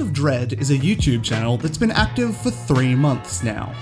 [0.00, 3.74] Of Dread is a YouTube channel that's been active for three months now.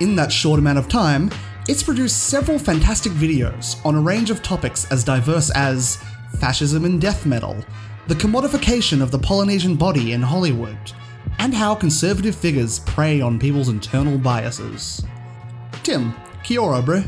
[0.00, 1.30] In that short amount of time,
[1.68, 5.98] it's produced several fantastic videos on a range of topics as diverse as
[6.38, 7.56] fascism and death metal,
[8.06, 10.78] the commodification of the Polynesian body in Hollywood,
[11.38, 15.04] and how conservative figures prey on people's internal biases.
[15.82, 16.14] Tim,
[16.44, 17.02] kia ora, bro.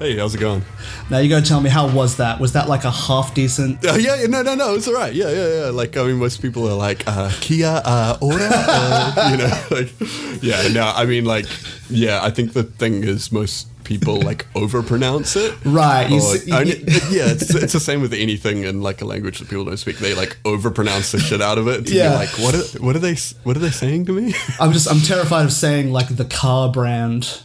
[0.00, 0.62] Hey, how's it going?
[1.08, 2.40] Now you gotta tell me how was that?
[2.40, 3.78] Was that like a half decent?
[3.86, 5.14] Uh, yeah, yeah, no, no, no, it's all right.
[5.14, 5.70] Yeah, yeah, yeah.
[5.70, 10.42] Like, I mean, most people are like, uh, Kia, uh, ora, uh, you know, like,
[10.42, 11.46] yeah, no, I mean, like,
[11.88, 15.54] yeah, I think the thing is most people like overpronounce it.
[15.64, 16.08] Right.
[16.10, 19.38] You Or, see- mean, yeah, it's, it's the same with anything in like a language
[19.38, 19.98] that people don't speak.
[19.98, 21.88] They like overpronounce the shit out of it.
[21.88, 22.14] Yeah.
[22.14, 23.14] Like, what are, what are they,
[23.44, 24.34] what are they saying to me?
[24.58, 27.42] I'm just I'm terrified of saying like the car brand,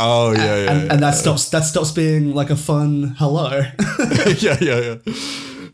[0.00, 0.70] Oh, yeah, yeah.
[0.70, 0.92] and, yeah.
[0.94, 3.50] and that stops that stops being like a fun hello.
[4.38, 5.14] yeah, yeah, yeah.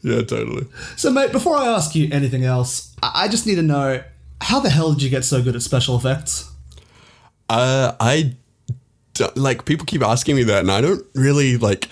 [0.03, 0.67] Yeah, totally.
[0.97, 4.03] so, mate, before I ask you anything else, I just need to know
[4.41, 6.51] how the hell did you get so good at special effects?
[7.49, 8.35] Uh, I
[9.35, 11.89] like people keep asking me that, and I don't really like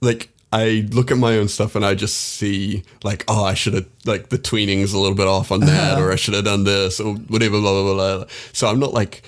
[0.00, 0.30] like.
[0.52, 3.86] I look at my own stuff and I just see like, oh, I should have
[4.04, 7.00] like the tweening's a little bit off on that, or I should have done this,
[7.00, 8.16] or whatever, blah blah blah.
[8.18, 8.26] blah.
[8.52, 9.22] So I'm not like,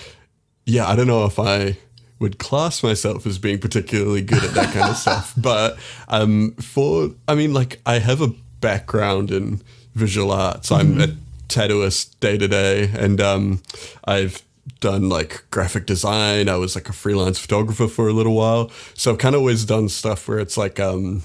[0.65, 1.77] yeah, I don't know if I
[2.19, 5.35] would class myself as being particularly good at that kind of stuff.
[5.39, 9.63] But um, for, I mean, like I have a background in
[9.95, 10.71] visual arts.
[10.71, 11.09] I'm a
[11.49, 13.63] tattooist day to day, and um,
[14.05, 14.43] I've
[14.81, 16.49] done like graphic design.
[16.49, 19.65] I was like a freelance photographer for a little while, so I've kind of always
[19.65, 21.23] done stuff where it's like, um,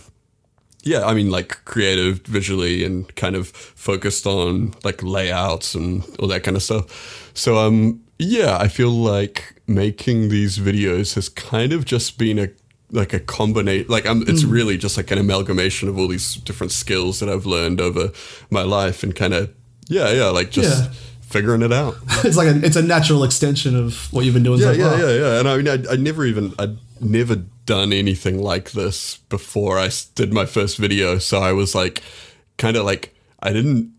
[0.83, 6.28] yeah, I mean, like creative visually and kind of focused on like layouts and all
[6.28, 7.31] that kind of stuff.
[7.34, 12.50] So, um, yeah, I feel like making these videos has kind of just been a
[12.91, 14.51] like a combination like I'm, it's mm.
[14.51, 18.12] really just like an amalgamation of all these different skills that I've learned over
[18.51, 19.51] my life and kind of
[19.88, 20.91] yeah yeah like just Yeah.
[21.22, 24.59] figuring it out it's like a, it's a natural extension of what you've been doing
[24.59, 25.00] yeah, so yeah, far.
[25.00, 25.39] yeah, yeah.
[25.39, 27.35] And I mean, I, I never even, I'd never
[27.66, 31.17] done anything like this before I did my first video.
[31.17, 32.01] So I was like,
[32.57, 33.91] kind of like, I didn't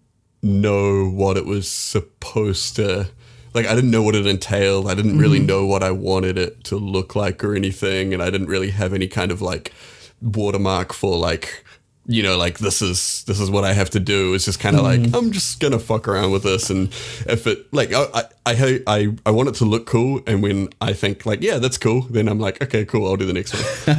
[0.42, 3.08] know what it was supposed to,
[3.54, 4.91] like, I didn't know what it entailed.
[4.91, 5.47] I didn't really mm-hmm.
[5.47, 8.12] know what I wanted it to look like or anything.
[8.12, 9.72] And I didn't really have any kind of like
[10.20, 11.63] watermark for like,
[12.06, 14.34] you know, like this is this is what I have to do.
[14.34, 16.88] It's just kind of like I'm just gonna fuck around with this, and
[17.26, 20.93] if it like I I I I, want it to look cool, and when I
[20.93, 23.62] think like yeah that's cool, then I'm like okay cool I'll do the next one.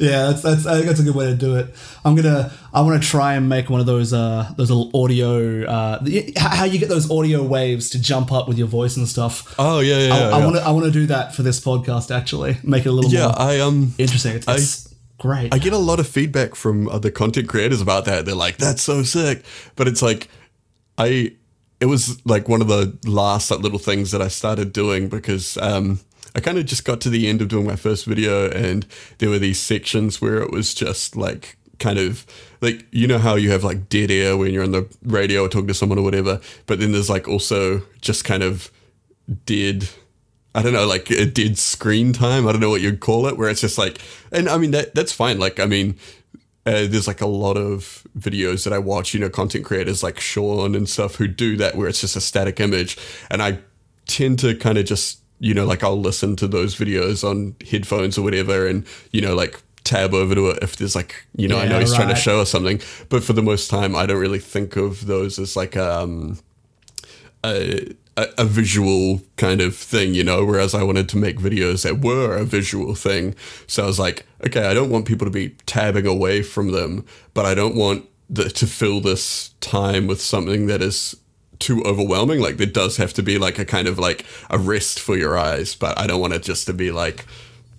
[0.00, 1.74] yeah, that's, that's I think that's a good way to do it.
[2.06, 5.66] I'm gonna I want to try and make one of those uh those little audio
[5.66, 6.02] uh
[6.38, 9.54] how you get those audio waves to jump up with your voice and stuff.
[9.58, 10.36] Oh yeah yeah I, yeah.
[10.36, 12.56] I want to I want to do that for this podcast actually.
[12.62, 14.36] Make it a little yeah more I um interesting.
[14.36, 14.87] It's, I- it's
[15.18, 15.52] great.
[15.52, 18.24] I get a lot of feedback from other content creators about that.
[18.24, 19.44] They're like, "That's so sick,"
[19.76, 20.28] but it's like,
[20.96, 21.32] I,
[21.80, 25.56] it was like one of the last like, little things that I started doing because
[25.58, 26.00] um,
[26.34, 28.86] I kind of just got to the end of doing my first video, and
[29.18, 32.26] there were these sections where it was just like kind of
[32.60, 35.48] like you know how you have like dead air when you're on the radio or
[35.48, 38.70] talking to someone or whatever, but then there's like also just kind of
[39.44, 39.88] dead
[40.54, 42.48] I don't know, like a dead screen time.
[42.48, 44.00] I don't know what you'd call it, where it's just like,
[44.32, 45.38] and I mean that that's fine.
[45.38, 45.96] Like, I mean,
[46.66, 50.18] uh, there's like a lot of videos that I watch, you know, content creators like
[50.20, 52.96] Shaun and stuff who do that, where it's just a static image,
[53.30, 53.58] and I
[54.06, 58.18] tend to kind of just, you know, like I'll listen to those videos on headphones
[58.18, 61.58] or whatever, and you know, like tab over to it if there's like, you know,
[61.58, 64.06] I know Yeah, he's trying to show us something, but for the most time, I
[64.06, 66.38] don't really think of those as like um
[67.44, 71.82] a, a, a visual kind of thing, you know, whereas I wanted to make videos
[71.84, 73.34] that were a visual thing.
[73.66, 77.04] So I was like, okay, I don't want people to be tabbing away from them,
[77.34, 81.16] but I don't want the, to fill this time with something that is
[81.58, 82.40] too overwhelming.
[82.40, 85.38] Like there does have to be like a kind of like a rest for your
[85.38, 87.24] eyes, but I don't want it just to be like,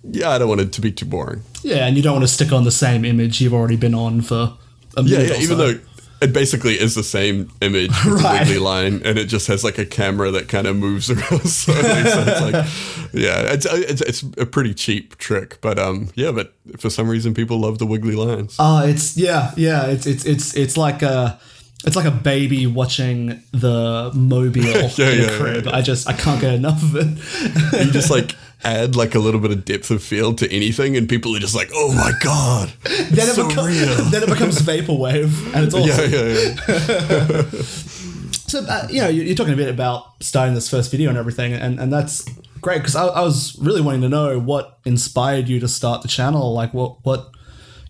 [0.02, 1.42] yeah, I don't want it to be too boring.
[1.62, 4.22] yeah, and you don't want to stick on the same image you've already been on
[4.22, 4.56] for
[4.96, 5.72] a Yeah, minute yeah, or even so.
[5.72, 5.80] though
[6.22, 8.44] it basically is the same image with Right.
[8.44, 11.48] the wiggly line, and it just has like a camera that kind of moves around
[11.48, 11.82] slowly.
[11.82, 16.52] so it's like, yeah, it's, it's it's a pretty cheap trick, but um, yeah, but
[16.78, 18.56] for some reason people love the wiggly lines.
[18.58, 19.86] Uh, it's yeah, yeah.
[19.86, 21.38] It's it's it's it's like a
[21.84, 25.64] it's like a baby watching the mobile in a yeah, crib.
[25.66, 27.86] yeah, I just I can't get enough of it.
[27.86, 31.08] you just like add like a little bit of depth of field to anything, and
[31.08, 33.48] people are just like, oh my god, then it so
[34.10, 36.10] then it becomes vaporwave, and it's awesome.
[36.12, 37.62] Yeah, yeah, yeah.
[38.46, 41.18] So uh, you know, you- you're talking a bit about starting this first video and
[41.18, 42.24] everything, and and that's
[42.60, 46.08] great because I, I was really wanting to know what inspired you to start the
[46.08, 46.52] channel.
[46.52, 47.30] Like what what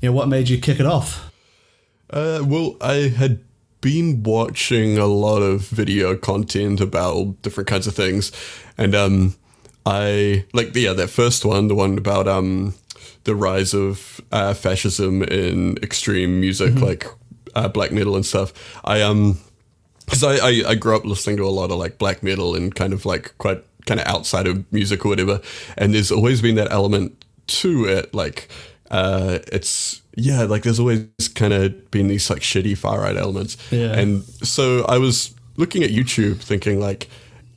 [0.01, 1.33] you know what made you kick it off.
[2.11, 3.41] Uh, well, I had
[3.81, 8.31] been watching a lot of video content about different kinds of things,
[8.77, 9.35] and um,
[9.87, 12.75] I like yeah that first one, the one about um
[13.25, 17.07] the rise of uh, fascism in extreme music like
[17.55, 18.53] uh, black metal and stuff.
[18.85, 19.39] I um
[20.05, 22.75] because I, I I grew up listening to a lot of like black metal and
[22.75, 25.41] kind of like quite kind of outside of music or whatever,
[25.77, 28.49] and there's always been that element to it like
[28.91, 31.05] uh it's yeah like there's always
[31.35, 33.93] kind of been these like shitty far right elements Yeah.
[33.99, 37.09] and so I was looking at YouTube thinking like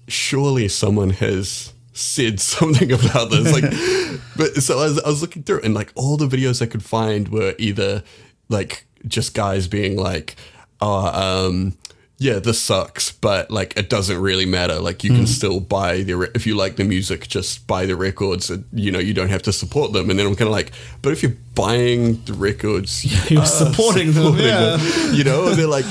[0.08, 5.44] surely someone has said something about this like but so I was, I was looking
[5.44, 8.04] through and like all the videos I could find were either
[8.50, 10.36] like just guys being like
[10.82, 11.78] oh um
[12.18, 14.80] yeah this sucks but like it doesn't really matter.
[14.80, 17.96] Like you can still buy the re- if you like the music just buy the
[17.96, 20.10] records and, you know you don't have to support them.
[20.10, 24.38] And then I'm kind of like but if you're buying the records You're supporting them,
[24.38, 24.78] yeah.
[25.12, 25.86] you know and they're like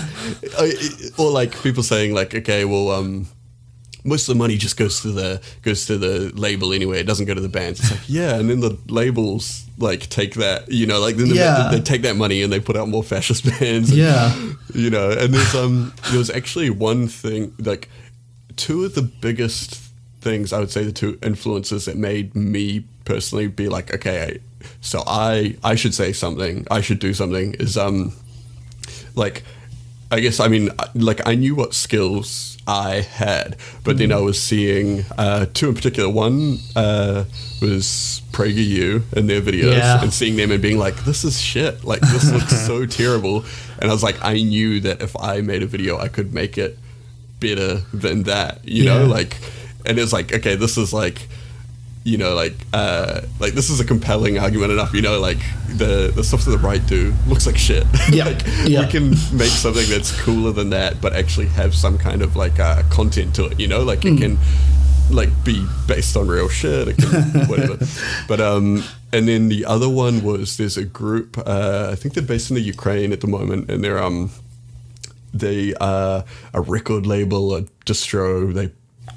[0.58, 0.68] uh,
[1.18, 3.26] or like people saying like okay well um
[4.04, 6.98] most of the money just goes to the goes to the label anyway.
[7.00, 7.80] It doesn't go to the bands.
[7.80, 11.34] It's like yeah, and then the labels like take that, you know, like then the,
[11.36, 11.68] Yeah.
[11.72, 13.90] they take that money and they put out more fascist bands.
[13.90, 14.34] and, Yeah.
[14.74, 15.10] you know.
[15.10, 17.88] And there's um there was actually one thing like
[18.56, 19.78] two of the biggest
[20.20, 24.38] things I would say the two influences that made me personally be like okay,
[24.80, 26.66] so I I should say something.
[26.70, 27.54] I should do something.
[27.54, 28.12] Is um
[29.14, 29.42] like
[30.12, 34.40] I guess I mean like I knew what skills I had, but then I was
[34.40, 36.08] seeing uh, two in particular.
[36.08, 37.24] One uh,
[37.60, 40.02] was PragerU and their videos, Yeah.
[40.02, 41.82] and seeing them and being like, "This is shit!
[41.82, 43.44] Like this looks so terrible."
[43.80, 46.56] And I was like, I knew that if I made a video, I could make
[46.58, 46.78] it
[47.40, 48.60] better than that.
[48.64, 49.36] You know, like,
[49.86, 51.26] and it's like, okay, this is like
[52.04, 54.92] you know, like, uh, like this is a compelling argument enough.
[54.92, 55.38] You know, like
[55.68, 57.86] the the stuff that the right do looks like shit.
[58.10, 58.84] Yeah, like, yeah.
[58.84, 62.58] we can make something that's cooler than that, but actually have some kind of like
[62.58, 63.60] uh, content to it.
[63.60, 64.38] You know, like it can
[65.10, 66.88] like be based on real shit.
[66.88, 67.78] It can whatever.
[68.28, 68.82] But um,
[69.12, 71.38] and then the other one was there's a group.
[71.38, 74.30] Uh, I think they're based in the Ukraine at the moment, and they're um
[75.32, 78.52] they are a record label, a distro.
[78.52, 78.72] They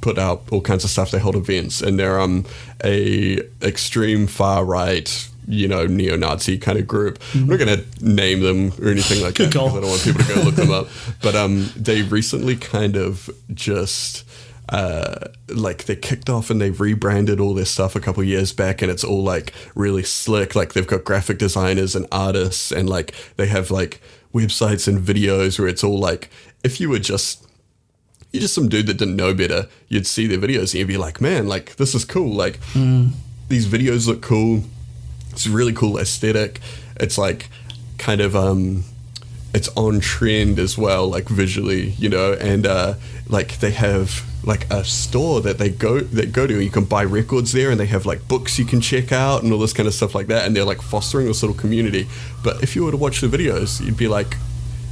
[0.05, 1.09] put out all kinds of stuff.
[1.09, 2.45] They hold events, and they're um
[2.83, 5.09] a extreme far right,
[5.47, 7.19] you know, neo-Nazi kind of group.
[7.33, 10.23] I'm not going to name them or anything like that because I don't want people
[10.23, 10.87] to go look them up.
[11.23, 14.23] But um, they recently kind of just.
[14.67, 18.81] Uh, like they kicked off and they rebranded all their stuff a couple years back
[18.81, 23.13] and it's all like really slick like they've got graphic designers and artists and like
[23.35, 24.01] they have like
[24.33, 26.31] websites and videos where it's all like
[26.63, 27.44] if you were just
[28.35, 30.97] you're just some dude that didn't know better, you'd see their videos and you'd be
[30.97, 32.33] like, man, like this is cool.
[32.33, 32.59] Like
[33.47, 34.63] these videos look cool.
[35.31, 36.59] It's really cool aesthetic.
[36.97, 37.49] It's like
[37.97, 38.83] kind of um
[39.53, 42.95] it's on trend as well, like visually, you know, and uh
[43.29, 47.03] like they have like a store that they go that go to you can buy
[47.03, 49.87] records there and they have like books you can check out and all this kind
[49.87, 52.07] of stuff like that and they're like fostering this little community
[52.43, 54.37] but if you were to watch the videos you'd be like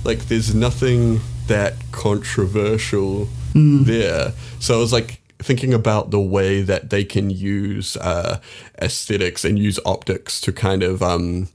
[0.05, 3.27] like there's nothing that controversial
[3.85, 4.33] there.
[4.59, 8.39] So I was like thinking about the way that they can use uh,
[8.81, 11.49] aesthetics and use optics to kind of, um,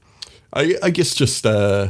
[0.53, 1.89] I, I guess, just uh,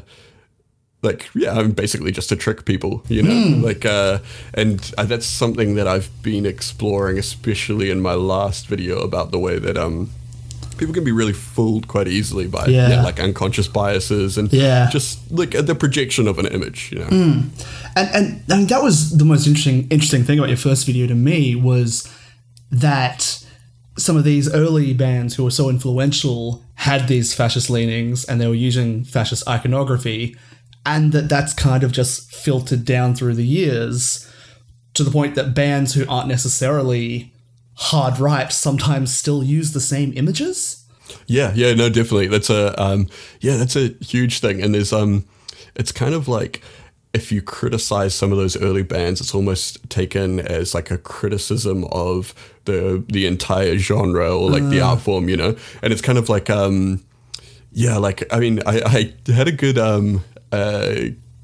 [1.02, 4.20] like yeah, I mean, basically just to trick people, you know, like, uh,
[4.54, 9.40] and uh, that's something that I've been exploring, especially in my last video about the
[9.40, 10.10] way that um.
[10.80, 12.90] People can be really fooled quite easily by Yeah.
[12.90, 14.90] yeah, like unconscious biases and Yeah.
[14.90, 17.06] just like the projection of an image, you know.
[17.06, 17.40] Hmm.
[17.96, 21.06] and and I mean that was the most interesting interesting thing about your first video
[21.08, 22.08] to me was
[22.72, 23.44] that
[23.98, 28.48] some of these early bands who were so influential had these fascist leanings and they
[28.48, 30.36] were using fascist iconography
[30.86, 34.26] and that that's kind of just filtered down through the years
[34.94, 37.34] to the point that bands who aren't necessarily
[37.80, 40.80] hard right sometimes still use the same images
[41.28, 42.28] Yeah, yeah, no, definitely.
[42.28, 43.08] That's a um,
[43.40, 44.62] yeah, that's a huge thing.
[44.62, 45.26] And there's um,
[45.76, 46.62] it's kind of like
[47.14, 51.86] if you criticize some of those early bands, it's almost taken as like a criticism
[51.86, 52.34] of
[52.66, 55.56] the the entire genre or like the art form, you know.
[55.82, 57.04] And it's kind of like um,
[57.72, 60.96] yeah, like I mean, I I had a good um uh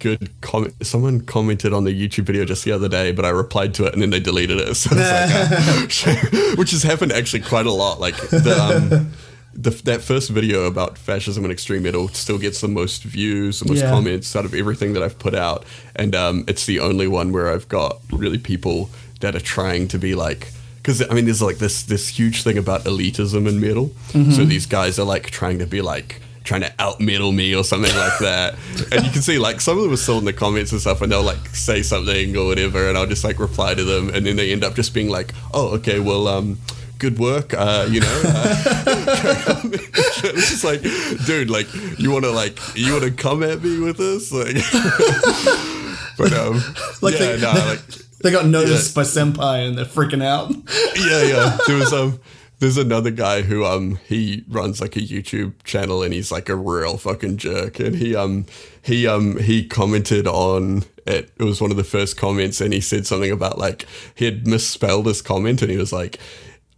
[0.05, 0.73] good comment.
[0.85, 3.93] Someone commented on the YouTube video just the other day, but I replied to it
[3.93, 4.75] and then they deleted it.
[4.81, 7.99] So it's like, uh, which has happened actually quite a lot.
[7.99, 9.11] Like the um,
[9.65, 13.67] the that first video about fascism and extreme metal still gets the most views, the
[13.71, 13.89] most Yeah.
[13.89, 17.47] comments out of everything that I've put out, and um, it's the only one where
[17.53, 18.89] I've got really people
[19.21, 20.51] that are trying to be like.
[20.77, 23.87] Because I mean, there's like this this huge thing about elitism in metal.
[24.35, 27.63] So these guys are like trying to be like trying to out metal me or
[27.63, 28.55] something like that.
[28.91, 31.01] And you can see like some of them are still in the comments and stuff,
[31.01, 34.25] and they'll like say something or whatever, and I'll just like reply to them, and
[34.25, 36.57] then they end up just being like, oh, okay, well, um,
[36.97, 38.21] good work, uh, you know.
[38.25, 40.81] Uh, it's just like,
[41.25, 41.67] dude, like,
[41.99, 44.55] you want to like, you want to come at me with this, like.
[46.17, 46.61] but um,
[47.01, 47.85] Like yeah, they, no, they, like,
[48.23, 50.51] they got noticed by senpai and they're freaking out.
[50.95, 51.57] yeah, yeah.
[51.67, 52.19] There was um,
[52.59, 56.55] there's another guy who um, he runs like a YouTube channel and he's like a
[56.55, 58.45] real fucking jerk, and he um,
[58.81, 61.31] he um, he commented on it.
[61.37, 63.85] It was one of the first comments, and he said something about like
[64.15, 66.19] he had misspelled his comment, and he was like.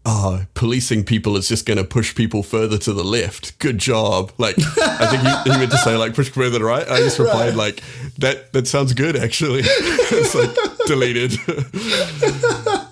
[0.10, 3.60] Oh, policing people is just going to push people further to the left.
[3.60, 4.32] Good job.
[4.38, 6.88] Like, I think he, he meant to say like push further to the right.
[6.88, 7.84] I just replied like
[8.20, 8.54] that.
[8.54, 9.64] That sounds good, actually.
[9.66, 10.56] it's like
[10.88, 11.34] deleted.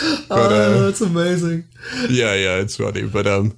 [0.28, 1.64] but, uh, oh, that's amazing.
[2.08, 3.56] yeah, yeah, it's funny, but um,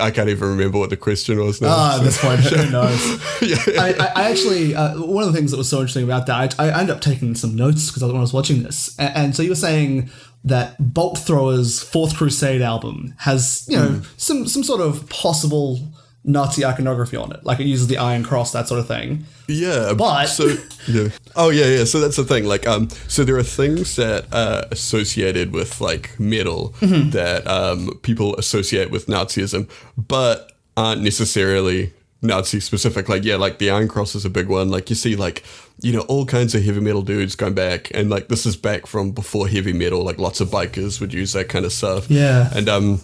[0.00, 1.68] I can't even remember what the question was now.
[1.70, 3.42] Ah, at so- this point, who knows?
[3.42, 6.26] yeah, I, I, I actually, uh, one of the things that was so interesting about
[6.26, 9.16] that, I, I ended up taking some notes because when I was watching this, and,
[9.16, 10.10] and so you were saying
[10.44, 14.02] that Bolt Thrower's Fourth Crusade album has, you know, Hmm.
[14.16, 15.80] some some sort of possible
[16.28, 19.24] Nazi iconography on it, like it uses the Iron Cross, that sort of thing.
[19.46, 20.44] yeah, But- so
[20.88, 21.08] yeah.
[21.36, 21.84] Oh yeah, yeah.
[21.84, 22.44] So that's the thing.
[22.44, 27.10] Like, um, so there are things that are associated with like metal Mm-hmm.
[27.10, 31.92] that um people associate with Nazism, but aren't necessarily
[32.22, 33.08] Nazi specific.
[33.08, 34.68] Like, yeah, like the Iron Cross is a big one.
[34.68, 35.44] Like, you see, like,
[35.80, 38.86] you know, all kinds of heavy metal dudes going back, and like this is back
[38.86, 40.02] from before heavy metal.
[40.02, 42.10] Like, lots of bikers would use that kind of stuff.
[42.10, 42.50] Yeah.
[42.52, 43.00] and um.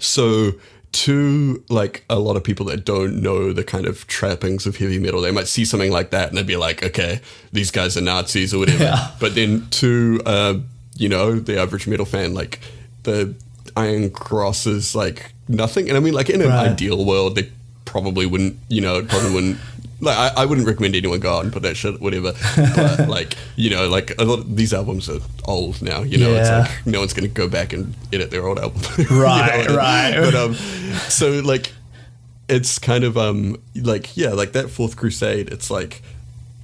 [0.00, 0.52] So
[0.92, 4.98] to like a lot of people that don't know the kind of trappings of heavy
[4.98, 7.20] metal, they might see something like that and they'd be like, okay,
[7.52, 8.84] these guys are Nazis or whatever.
[8.84, 9.10] Yeah.
[9.18, 10.54] But then to uh,
[10.96, 12.60] you know, the average metal fan, like
[13.04, 13.34] the
[13.76, 15.88] Iron Cross is like nothing.
[15.88, 16.68] And I mean like in an Right.
[16.68, 17.50] ideal world they
[17.84, 19.58] probably wouldn't you know, it probably wouldn't
[20.02, 22.32] like I, I wouldn't recommend anyone go out and put that shit, whatever.
[22.56, 26.30] But like, you know, like a lot of these albums are old now, you know,
[26.32, 26.40] Yeah.
[26.40, 28.82] it's like no one's gonna go back and edit their old album.
[28.98, 30.14] You know, Right, right.
[30.20, 30.54] But um
[31.08, 31.72] so like
[32.48, 36.02] it's kind of um like yeah, like that fourth crusade, it's like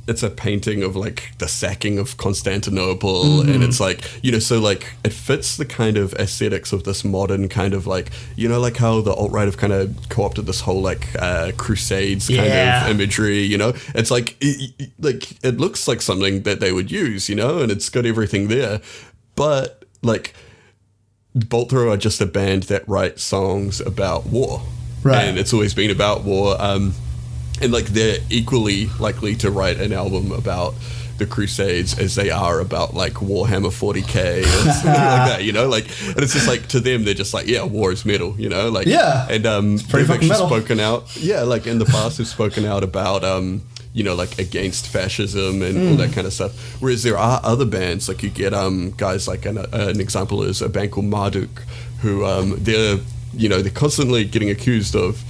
[0.09, 3.53] it's a painting of like the sacking of Constantinople Mm-hmm.
[3.53, 7.05] and it's like you know so like it fits the kind of aesthetics of this
[7.05, 10.61] modern kind of like you know like how the alt-right have kind of co-opted this
[10.62, 12.85] whole like uh crusades kind Yeah.
[12.87, 16.73] of imagery you know it's like it, it- like it looks like something that they
[16.73, 18.81] would use you know and it's got everything there
[19.35, 20.35] but like
[21.35, 24.62] Bolt Thrower are just a band that write songs about war.
[25.05, 25.23] Right.
[25.25, 26.57] And it's always been about war.
[26.59, 26.95] Um,
[27.61, 30.75] and like they're equally likely to write an album about
[31.19, 35.69] the Crusades as they are about like Warhammer 40k or something like that, you know?
[35.69, 38.49] Like, and it's just like to them, they're just like, yeah, war is metal, you
[38.49, 38.69] know?
[38.69, 39.27] Like, Yeah.
[39.29, 40.47] And um, pretty they've actually metal.
[40.47, 43.62] spoken out, yeah, like in the past, have spoken out about, um,
[43.93, 45.97] you know, like against fascism and all Hmm.
[45.97, 46.53] that kind of stuff.
[46.81, 50.45] Whereas there are other bands, like you get um, guys like an, uh, an example
[50.45, 51.65] is a band called Marduk,
[52.03, 52.99] who um, they're,
[53.35, 55.21] you know, they're constantly getting accused of,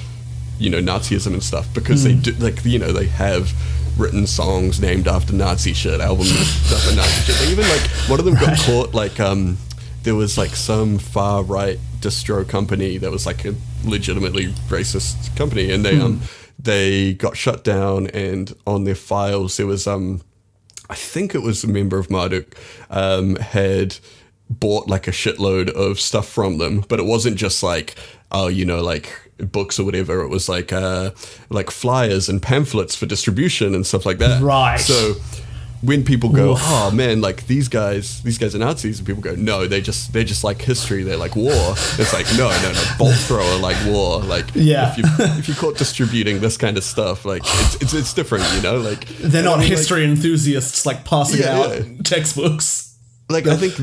[0.58, 2.08] you know, Nazism and stuff because Hmm.
[2.08, 3.52] they do, like, you know, they have
[3.96, 6.30] written songs named after Nazi shit, albums
[6.72, 7.36] after Nazi shit.
[7.40, 9.58] They even like one of them got caught like um,
[10.04, 15.70] there was like some far right distro company that was like a legitimately racist company,
[15.72, 16.20] and they um
[16.60, 20.20] they got shut down, and on their files there was um
[20.90, 22.54] I think it was a member of Marduk
[22.88, 23.96] um, had
[24.48, 27.94] bought like a shitload of stuff from them, but it wasn't just like
[28.30, 30.21] oh you know like books or whatever.
[30.23, 31.11] It was like uh,
[31.50, 34.42] like flyers and pamphlets for distribution and stuff like that.
[34.42, 34.78] Right.
[34.80, 35.14] So
[35.80, 36.59] when people go, Oof.
[36.61, 40.12] oh man, like these guys, these guys are Nazis, and people go, no, they just
[40.12, 41.52] they just like history, they like war.
[41.99, 44.18] It's like no, no, no, bolt thrower like war.
[44.21, 44.90] Like Yeah.
[44.90, 45.04] if you
[45.38, 48.78] if you caught distributing this kind of stuff, like it's it's, it's different, you know,
[48.78, 52.02] like They're not I mean, like- history enthusiasts like passing Yeah, out yeah.
[52.02, 52.97] textbooks.
[53.30, 53.75] like I think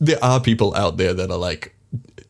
[0.00, 1.76] there are people out there that are like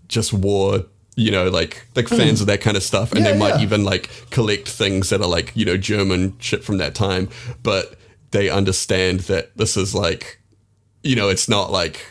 [0.08, 0.84] just war,
[1.16, 3.62] you know, like like fans of that kind of stuff, and Yeah, they might yeah.
[3.62, 7.28] even like collect things that are like you know German shit from that time,
[7.62, 7.94] but
[8.30, 10.40] they understand that this is like,
[11.02, 12.04] you know, it's not like.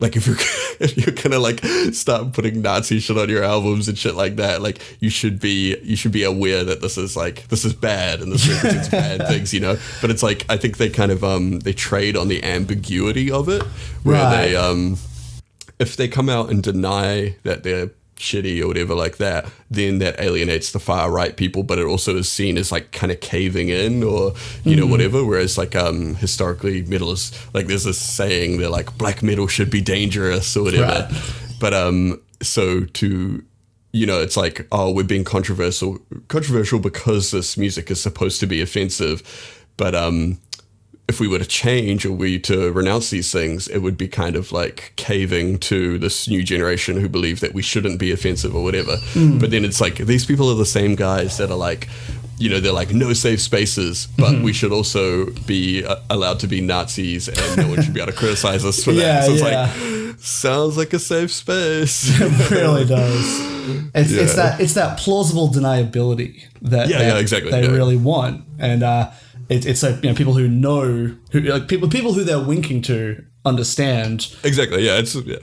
[0.00, 0.36] Like if you're
[0.80, 1.58] if you're gonna like
[1.92, 5.76] start putting Nazi shit on your albums and shit like that, like you should be
[5.82, 9.26] you should be aware that this is like this is bad and this represents bad
[9.26, 9.76] things, you know.
[10.00, 13.48] But it's like I think they kind of um they trade on the ambiguity of
[13.48, 13.64] it,
[14.04, 14.36] where Right.
[14.50, 14.98] they um
[15.80, 20.20] if they come out and deny that they're shitty or whatever like that, then that
[20.20, 23.68] alienates the far right people, but it also is seen as like kind of caving
[23.68, 24.34] in or
[24.64, 25.24] you know whatever.
[25.24, 29.70] Whereas like um historically metal is like there's this saying that like black metal should
[29.70, 31.08] be dangerous or whatever.
[31.10, 31.32] Right.
[31.60, 33.44] But um so to
[33.92, 35.98] you know, it's like, oh, we're being controversial,
[36.28, 39.22] controversial because this music is supposed to be offensive,
[39.78, 40.38] but um,
[41.08, 44.36] if we were to change or we to renounce these things, it would be kind
[44.36, 48.62] of like caving to this new generation who believe that we shouldn't be offensive or
[48.62, 48.96] whatever.
[49.14, 49.38] Hmm.
[49.38, 51.88] But then it's like these people are the same guys that are like,
[52.38, 54.42] you know, they're like no safe spaces, but Mm-hmm.
[54.44, 58.12] we should also be uh, allowed to be Nazis and no one should be able
[58.12, 59.24] to criticize us for Yeah, that.
[59.26, 60.10] So it's yeah.
[60.10, 62.20] like, sounds like a safe space.
[62.20, 63.40] It really does.
[63.94, 67.70] It's, it's that it's that plausible deniability that Yeah, that yeah, exactly, they yeah.
[67.70, 69.10] really want, and uh,
[69.48, 72.82] it, it's like you know people who know who like people people who they're winking
[72.82, 74.34] to understand.
[74.44, 74.84] exactly.
[74.84, 74.98] Yeah.
[74.98, 75.36] It's, yeah.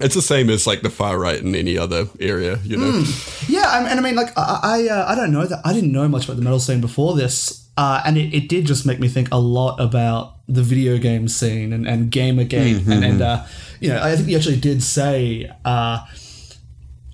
[0.00, 2.90] It's the same as like the far right in any other area, you know?
[2.90, 3.52] Hmm.
[3.52, 5.92] Yeah, I- and I mean, like, I I, uh, I don't know that I didn't
[5.92, 8.98] know much about the metal scene before this, uh, and it, it did just make
[8.98, 13.44] me think a lot about the video game scene and, and Gamergate, and and uh,
[13.80, 16.04] you know, I think you actually did say, uh,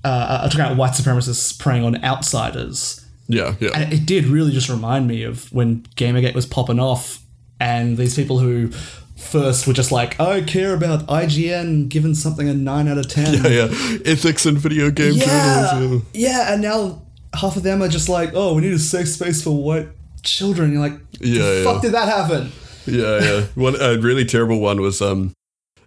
[0.03, 3.55] uh, talking about white supremacists preying on outsiders, Yeah.
[3.59, 3.69] Yeah.
[3.75, 7.19] and it did really just remind me of when Gamergate was popping off,
[7.59, 8.71] and these people who.
[9.17, 13.35] First, were just like, I care about IGN giving something a nine out of ten.
[13.43, 13.97] yeah, yeah.
[14.03, 15.25] Ethics in video game Yeah,
[15.71, 16.07] journalism.
[16.11, 17.03] yeah, and now
[17.35, 19.89] half of them are just like, oh, we need a safe space for white
[20.23, 20.71] children.
[20.73, 21.63] You're like, Yeah, yeah.
[21.63, 22.51] fuck did that happen?
[22.87, 23.41] Yeah, yeah.
[23.53, 25.33] One a really terrible one was um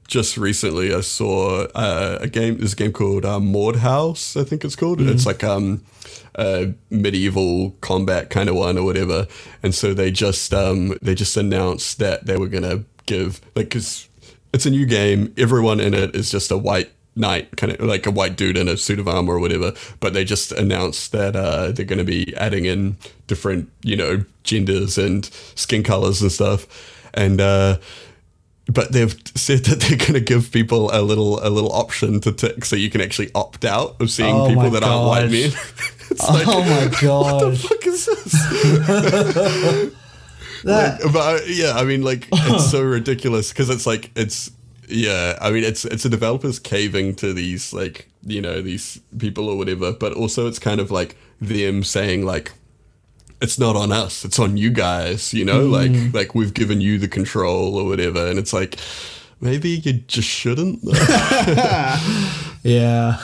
[0.07, 2.59] just recently I saw uh, a game.
[2.59, 5.01] There's a game called uh, Mordhau, I think it's called.
[5.01, 5.85] It's like um
[6.37, 9.27] a medieval combat kind of one or whatever.
[9.63, 14.09] And so they just um they just announced that they were gonna give like because
[14.53, 15.35] it's a new game.
[15.37, 18.69] Everyone in it is just a white knight, kind of like a white dude in
[18.69, 19.73] a suit of armor or whatever.
[20.01, 22.97] But they just announced that uh, they're going to be adding in
[23.27, 26.67] different, you know, genders and skin colors and stuff.
[27.15, 27.79] And uh,
[28.67, 32.33] but they've said that they're going to give people a little a little option to
[32.33, 35.33] tick, so you can actually opt out of seeing Oh people that aren't white gosh.
[35.33, 35.51] men.
[36.11, 38.33] it's like, oh my what the god, fuck is this?
[40.65, 44.51] that but uh, yeah, I mean, like it's so ridiculous because it's like it's
[44.89, 45.39] yeah.
[45.41, 49.59] I mean, it's it's a developers caving to these like you know these people or
[49.59, 52.53] whatever, but also it's kind of like them saying like
[53.41, 55.33] it's not on us, it's on you guys.
[55.35, 58.77] You know, like like we've given you the control or whatever, and it's like
[59.41, 60.81] maybe you just shouldn't.
[62.63, 63.21] yeah.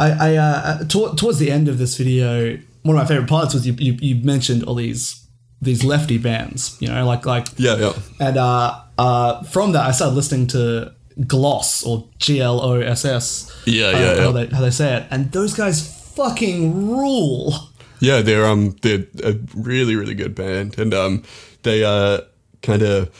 [0.00, 3.52] I, I uh, to- towards the end of this video, one of my favorite parts
[3.54, 5.24] was you, you, you mentioned all these
[5.60, 9.90] these lefty bands, you know, like like yeah, yeah, And uh, uh, from that, I
[9.90, 10.94] started listening to
[11.26, 13.62] Gloss or G L O S S.
[13.66, 14.30] Yeah, uh, yeah, How yeah.
[14.30, 15.06] they, how they say it.
[15.10, 17.67] And those guys fucking rule.
[18.00, 21.22] Yeah, they're um they're a really really good band, and um
[21.62, 22.20] they uh
[22.62, 23.10] kind of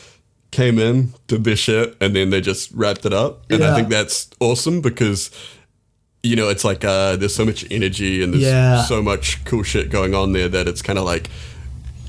[0.50, 3.72] came in did their shit, and then they just wrapped it up, and Yeah.
[3.72, 5.30] I think that's awesome because
[6.22, 8.82] you know it's like uh there's so much energy and there's Yeah.
[8.84, 11.30] so much cool shit going on there that it's kind of like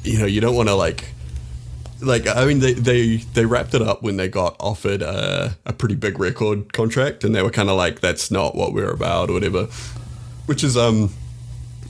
[0.03, 1.13] you know you don't want to like
[2.01, 5.73] like I mean they they they wrapped it up when they got offered a, a
[5.73, 9.29] pretty big record contract and they were kind of like that's not what we're about
[9.29, 9.65] or whatever
[10.47, 11.11] which is um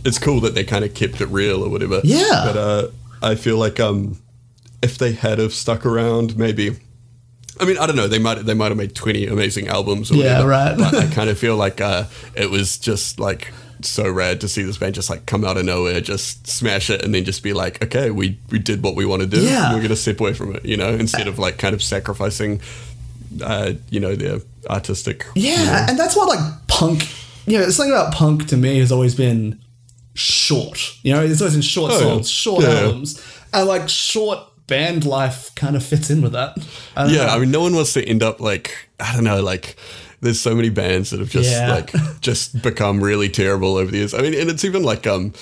[0.06, 2.44] it's cool that they kind of kept it real or whatever Yeah.
[2.46, 2.88] but uh
[3.22, 4.18] I feel like um
[4.82, 6.78] if they had have stuck around maybe
[7.60, 10.16] I mean I don't know they might they might have made 20 amazing albums or
[10.16, 10.78] Yeah, whatever right.
[10.78, 14.64] but I kind of feel like uh it was just like so rad to see
[14.64, 17.54] this band just like come out of nowhere, just smash it, and then just be
[17.54, 19.40] like, okay, we we did what we want to do.
[19.42, 19.74] Yeah.
[19.74, 22.60] We're gonna step away from it, you know, instead of like kind of sacrificing,
[23.42, 25.26] uh, you know, their artistic.
[25.34, 27.08] Yeah, and that's what like punk.
[27.48, 29.60] You know, something about punk to me has always been
[30.20, 30.96] short.
[31.04, 32.02] You know, it's always in short Oh, yeah.
[32.04, 32.80] songs, short Yeah.
[32.82, 33.22] albums,
[33.54, 36.58] and like short band life kind of fits in with that.
[36.96, 37.28] I Yeah, know.
[37.34, 39.76] I mean, no one wants to end up like I don't know, like
[40.22, 41.74] there's so many bands that have just Yeah.
[41.76, 44.14] like just become really terrible over the years.
[44.14, 45.34] I mean, and it's even like um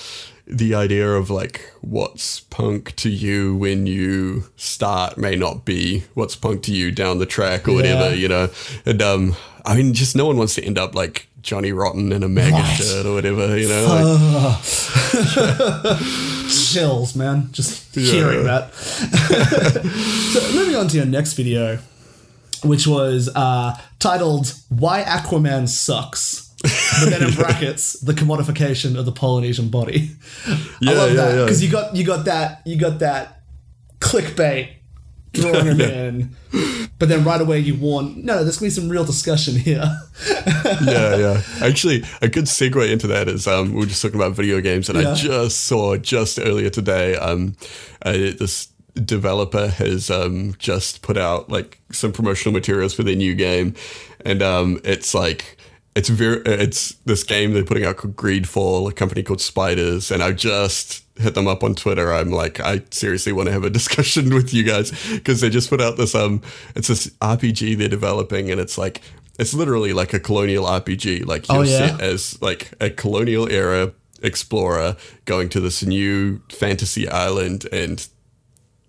[0.46, 6.36] the idea of like what's punk to you when you start may not be what's
[6.36, 8.14] punk to you down the track or whatever, Yeah.
[8.14, 8.48] you know.
[8.86, 9.36] And um
[9.66, 12.76] I mean, just no one wants to end up like Johnny Rotten in a Right.
[12.76, 13.86] shirt or whatever, you know.
[13.86, 14.04] Like,
[16.50, 17.48] chills, man.
[17.52, 18.12] Just Yeah.
[18.12, 18.74] hearing that.
[20.32, 21.78] so moving on to your next video,
[22.64, 26.50] which was uh, titled "Why Aquaman Sucks,"
[27.00, 30.10] but then in brackets, the commodification of the Polynesian body.
[30.46, 31.44] I Yeah, love yeah, that yeah.
[31.44, 33.42] because you got you got that you got that
[34.00, 34.68] clickbait
[35.32, 36.36] drawing him in,
[36.98, 39.84] but then right away you warn, no, there's gonna be some real discussion here.
[40.84, 41.42] yeah, yeah.
[41.62, 44.88] Actually, a good segue into that is um, we were just talking about video games,
[44.88, 45.10] and Yeah.
[45.10, 47.56] I just saw just earlier today um,
[48.02, 53.34] uh, this developer has um, just put out like some promotional materials for their new
[53.34, 53.74] game,
[54.24, 55.57] and um, it's like
[55.98, 60.22] it's very it's this game they're putting out called Greedfall, a company called Spiders, and
[60.22, 62.12] I just hit them up on Twitter.
[62.12, 65.68] I'm like, I seriously want to have a discussion with you guys because they just
[65.70, 66.40] put out this um,
[66.76, 69.00] it's this RPG they're developing, and it's like
[69.38, 71.26] it's literally like a colonial RPG.
[71.26, 71.88] Like you're Oh, yeah?
[71.96, 78.08] set as like a colonial era explorer going to this new fantasy island and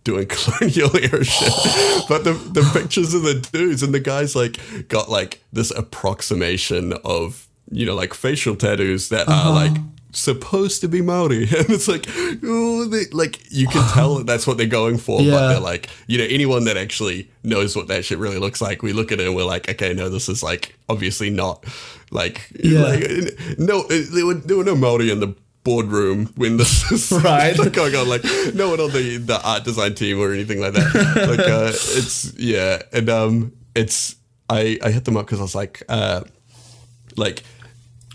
[0.09, 1.53] doing colonial era shit.
[2.09, 6.93] but the the pictures of the dudes and the guys like got like this approximation
[7.03, 9.53] of you know like facial tattoos that are uh-huh.
[9.53, 9.77] like
[10.11, 12.05] supposed to be Maori, and it's like
[12.43, 15.33] oh they like you can tell that that's what they're going for, Yeah.
[15.33, 18.81] but they're like you know anyone that actually knows what that shit really looks like,
[18.81, 21.63] we look at it and we're like okay no this is like obviously not
[22.11, 22.81] like Yeah.
[22.81, 25.35] like no there were there were no Maori in the
[25.69, 27.55] boardroom when this is Right.
[27.79, 28.23] going on like
[28.55, 30.89] no one on the the art design team or anything like that
[31.31, 34.15] like uh it's yeah and um it's
[34.49, 36.21] i i hit them up because i was like uh
[37.17, 37.43] like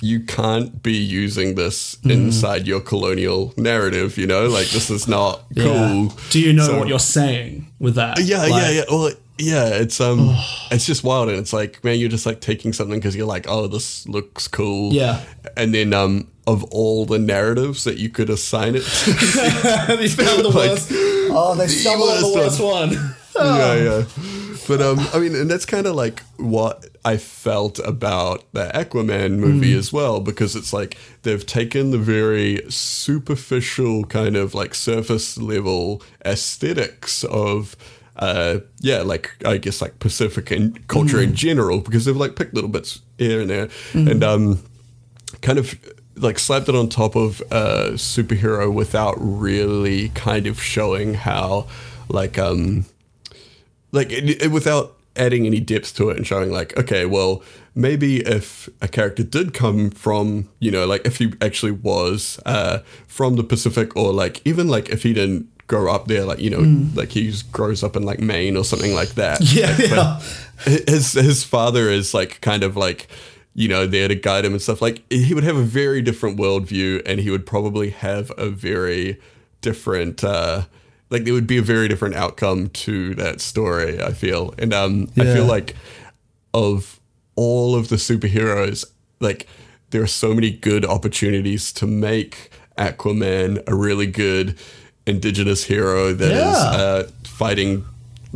[0.03, 2.11] you can't be using this Mm-hmm.
[2.11, 5.65] inside your colonial narrative you know like this is not Yeah.
[5.65, 8.19] cool Do you know So- what you're saying with that?
[8.19, 8.85] yeah, yeah, yeah.
[8.91, 10.19] Well, yeah, it's um,
[10.71, 13.47] it's just wild, and it's like, man, you're just like taking something because you're like,
[13.49, 14.93] oh, this looks cool.
[14.93, 15.19] Yeah.
[15.57, 19.11] And then um, of all the narratives that you could assign it, to,
[19.97, 20.89] they found the Like, worst.
[21.37, 23.15] Oh, they stumbled on the worst worst one.
[23.37, 24.05] yeah, yeah.
[24.67, 29.33] But um, I mean, and that's kind of like what I felt about the Aquaman
[29.39, 35.37] movie as well, because it's like they've taken the very superficial kind of like surface
[35.39, 37.77] level aesthetics of.
[38.17, 42.55] Uh, yeah, like I guess like Pacific and culture in general, because they've like picked
[42.55, 44.63] little bits here and there, and um,
[45.45, 45.79] kind of
[46.17, 51.67] like slapped it on top of a superhero without really kind of showing how
[52.09, 52.85] like um
[53.93, 57.41] like it, it- without adding any depth to it and showing like okay well
[57.77, 62.79] maybe if a character did come from you know like if he actually was uh
[63.07, 66.51] from the pacific or like even like if he didn't grow up there like you
[66.51, 66.63] know
[67.01, 70.21] like he grows up in like maine or something like that Yeah, yeah.
[70.89, 73.07] his his father is like kind of like
[73.55, 76.39] you know there to guide him and stuff like he would have a very different
[76.39, 79.19] worldview and he would probably have a very
[79.61, 80.63] different uh
[81.11, 85.09] like there would be a very different outcome to that story i feel and um
[85.17, 85.75] i feel like
[86.53, 86.99] of
[87.37, 88.85] all of the superheroes
[89.21, 89.47] like
[89.91, 94.59] there are so many good opportunities to make aquaman a really good
[95.07, 96.81] indigenous hero that is Yeah.
[96.83, 97.85] uh fighting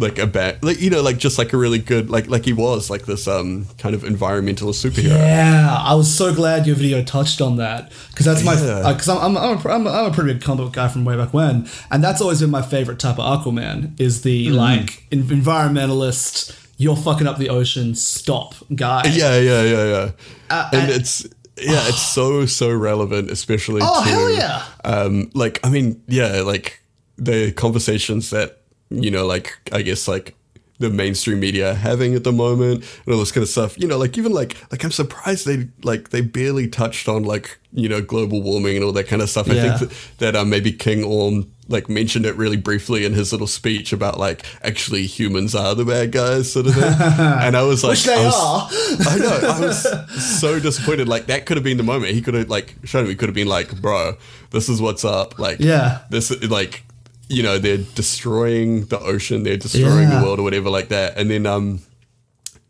[0.00, 2.52] like a bad like you know like just like a really good like like he
[2.52, 7.02] was like this um kind of environmentalist superhero Yeah, I was so glad your video
[7.02, 8.92] touched on that because that's my Yeah.
[8.92, 11.34] because I'm, I'm, I'm, a, I'm, a, pretty big comic book guy from way back
[11.34, 14.56] when, and that's always been my favorite type of Aquaman is the Mm-hmm.
[14.56, 16.54] like en- environmentalist.
[16.76, 17.94] You're fucking up the ocean.
[17.96, 19.02] Stop, guy.
[19.06, 20.11] yeah yeah yeah yeah
[20.50, 21.24] Uh, and and- it's
[21.61, 24.62] yeah it's so so relevant especially Oh to hell yeah!
[24.84, 26.78] um like i mean yeah like
[27.16, 28.58] the conversations that
[28.90, 30.35] you know like i guess like
[30.81, 33.98] the mainstream media having at the moment and all this kind of stuff you know
[33.98, 38.01] like even like like i'm surprised they like they barely touched on like you know
[38.01, 41.03] global warming and all that kind of stuff i think that, that um, maybe king
[41.03, 45.74] orm like mentioned it really briefly in his little speech about like actually humans are
[45.74, 46.85] the bad guys sort of thing
[47.18, 48.68] and i was like Which they I was, are.
[49.12, 49.48] I know.
[49.48, 51.09] I was so disappointed.
[51.09, 52.12] Like that could have been the moment.
[52.14, 53.14] He could have like shown me.
[53.14, 54.16] Could have been like, bro,
[54.51, 55.38] this is what's up.
[55.38, 56.01] Like, Yeah.
[56.11, 56.85] this is like,
[57.29, 59.43] you know, they're destroying the ocean.
[59.43, 60.21] They're destroying Yeah.
[60.21, 61.17] the world or whatever like that.
[61.19, 61.81] And then, um,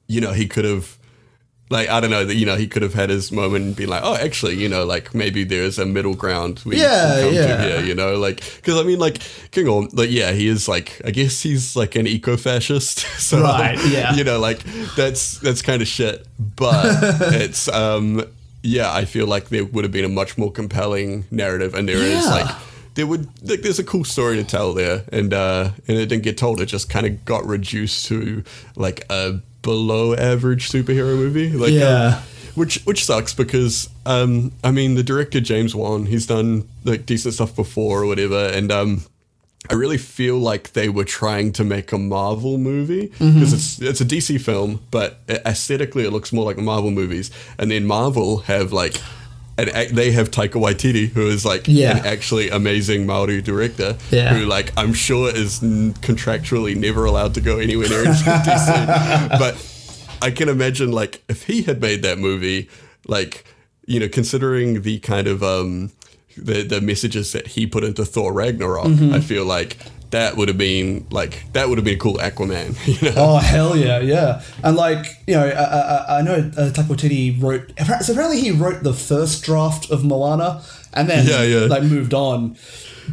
[0.09, 0.97] you know, he could have.
[1.71, 3.85] Like I don't know that you know he could have had his moment and be
[3.85, 7.35] like oh actually you know like maybe there's a middle ground we Yeah, can come
[7.35, 7.57] yeah.
[7.59, 9.19] to here you know like because I mean like
[9.51, 13.79] King Orm like yeah he is like I guess he's like an eco-fascist so Right,
[13.91, 14.15] yeah.
[14.15, 14.61] you know like
[14.97, 16.87] that's that's kind of shit but
[17.35, 18.25] it's um
[18.63, 21.99] yeah i feel like there would have been a much more compelling narrative and there
[21.99, 22.31] is Yeah.
[22.31, 22.57] like
[22.99, 26.25] there would like there's a cool story to tell there and uh and it didn't
[26.25, 28.43] get told it just kind of got reduced to
[28.75, 32.23] like a below average superhero movie like um, Yeah.
[32.57, 37.35] which which sucks because um I mean the director James Wan he's done like decent
[37.35, 39.03] stuff before or whatever and um
[39.71, 44.01] I really feel like they were trying to make a Marvel movie because it's it's
[44.01, 47.31] a DC film, but aesthetically it looks more like Marvel movies.
[47.59, 48.95] And then Marvel have like,
[49.59, 51.99] an, ac- they have Taika Waititi, who is like Yeah.
[51.99, 54.35] an actually amazing Maori director, Yeah.
[54.35, 59.29] who like I'm sure is n- contractually never allowed to go anywhere near DC.
[59.39, 59.55] but
[60.23, 62.69] I can imagine like if he had made that movie,
[63.07, 63.45] like
[63.87, 65.91] you know, considering the kind of um
[66.37, 69.13] the the messages that he put into Thor Ragnarok, Mm-hmm.
[69.15, 69.77] I feel like
[70.11, 72.77] that would have been like that would have been a cool Aquaman.
[73.03, 73.15] You know?
[73.17, 74.43] Oh hell yeah, yeah!
[74.65, 76.71] And like you know, I, I, I know uh,
[77.41, 77.73] wrote.
[78.03, 81.67] So apparently he wrote the first draft of Moana, and then Yeah, yeah.
[81.67, 82.57] like moved on.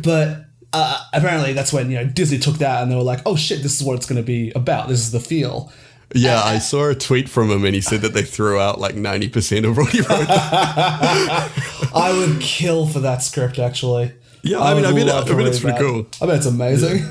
[0.01, 3.35] But uh, apparently that's when you know Disney took that and they were like, oh
[3.35, 4.87] shit, this is what it's going to be about.
[4.89, 5.71] This is the feel.
[6.13, 8.95] Yeah, I saw a tweet from him and he said that they threw out like
[8.95, 10.09] 90% of what he wrote.
[10.29, 14.13] I would kill for that script actually.
[14.45, 15.83] Yeah, I mean, would I mean, I mean, it's pretty that.
[15.83, 16.05] cool.
[16.21, 17.03] I mean, it's amazing.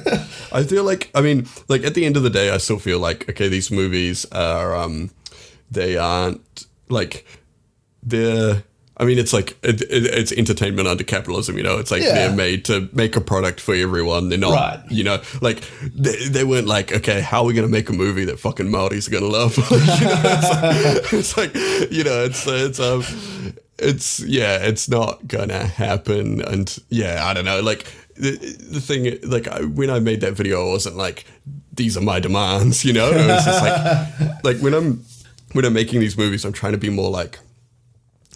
[0.53, 3.01] I feel like, I mean, like at the end of the day, I still feel
[3.01, 5.11] like, okay, these movies are, um,
[5.71, 7.27] they aren't like,
[8.05, 8.63] they're,
[8.97, 11.79] I mean, it's like, it, it, it's entertainment under capitalism, you know?
[11.79, 12.15] It's like Yeah.
[12.15, 14.29] they're made to make a product for everyone.
[14.29, 14.81] They're not, Right.
[14.89, 17.93] you know, like, they, they weren't like, okay, how are we going to make a
[17.93, 19.57] movie that fucking Maoris are going to love?
[19.71, 21.55] you know, it's, like, it's like,
[21.91, 23.03] you know, it's, it's, um,
[23.79, 27.61] it's yeah, it's not gonna happen, and yeah, I don't know.
[27.61, 28.31] Like the
[28.71, 31.25] the thing, like I, when I made that video, I wasn't like,
[31.73, 33.11] these are my demands, you know.
[33.11, 35.05] It was just like, like when I'm
[35.53, 37.39] when I'm making these movies, I'm trying to be more like,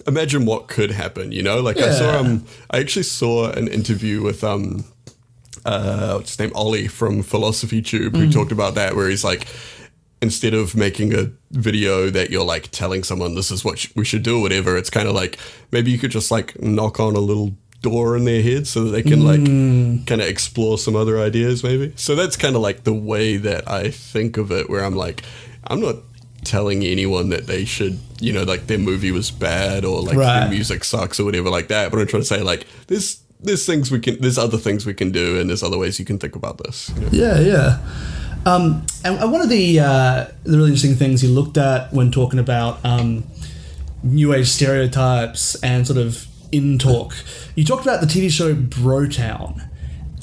[0.07, 1.61] imagine what could happen, you know.
[1.61, 2.18] Like I saw Yeah.
[2.18, 4.85] um, I actually saw an interview with um,
[5.64, 9.46] uh, what's his name, Ollie from Philosophy Tube, who talked about that, where he's like,
[10.20, 14.04] instead of making a video that you're like telling someone this is what sh- we
[14.04, 15.38] should do or whatever, it's kind of like
[15.70, 18.90] maybe you could just like knock on a little door in their head so that
[18.90, 20.04] they can like mm.
[20.07, 21.92] kind of explore some other ideas maybe.
[21.96, 25.22] So that's kind of like the way that I think of it where I'm like
[25.64, 25.96] I'm not
[26.44, 30.40] telling anyone that they should, you know, like their movie was bad or like Right.
[30.40, 33.64] their music sucks or whatever like that, but I'm trying to say like there's there's
[33.64, 36.18] things we can there's other things we can do and there's other ways you can
[36.18, 36.90] think about this.
[36.96, 37.09] you know?
[37.12, 37.78] Yeah, yeah.
[38.49, 42.39] Um, and one of the uh, the really interesting things you looked at when talking
[42.39, 43.25] about um,
[44.03, 47.15] new age stereotypes and sort of in talk,
[47.55, 49.69] you talked about the TV show Brotown.